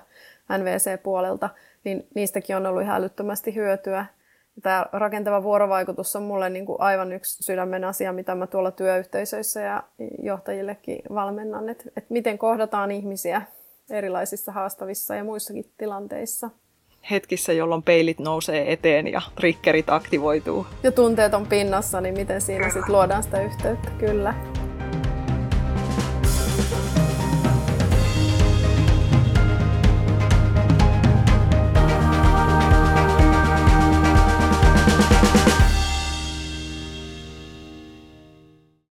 NVC-puolelta, 0.57 1.49
niin 1.83 2.07
niistäkin 2.13 2.55
on 2.55 2.65
ollut 2.65 2.81
ihan 2.81 2.95
älyttömästi 2.95 3.55
hyötyä. 3.55 4.05
Tämä 4.61 4.85
rakentava 4.93 5.43
vuorovaikutus 5.43 6.15
on 6.15 6.23
mulle 6.23 6.49
niin 6.49 6.65
kuin 6.65 6.81
aivan 6.81 7.11
yksi 7.11 7.43
sydämen 7.43 7.83
asia, 7.83 8.13
mitä 8.13 8.35
mä 8.35 8.47
tuolla 8.47 8.71
työyhteisöissä 8.71 9.61
ja 9.61 9.83
johtajillekin 10.23 10.99
valmennan, 11.13 11.69
että, 11.69 11.83
että 11.87 12.13
miten 12.13 12.37
kohdataan 12.37 12.91
ihmisiä 12.91 13.41
erilaisissa 13.89 14.51
haastavissa 14.51 15.15
ja 15.15 15.23
muissakin 15.23 15.71
tilanteissa. 15.77 16.49
Hetkissä, 17.11 17.53
jolloin 17.53 17.83
peilit 17.83 18.19
nousee 18.19 18.73
eteen 18.73 19.07
ja 19.07 19.21
triggerit 19.35 19.89
aktivoituu. 19.89 20.65
Ja 20.83 20.91
tunteet 20.91 21.33
on 21.33 21.47
pinnassa, 21.47 22.01
niin 22.01 22.13
miten 22.13 22.41
siinä 22.41 22.69
sitten 22.69 22.93
luodaan 22.93 23.23
sitä 23.23 23.41
yhteyttä, 23.41 23.89
kyllä. 23.99 24.33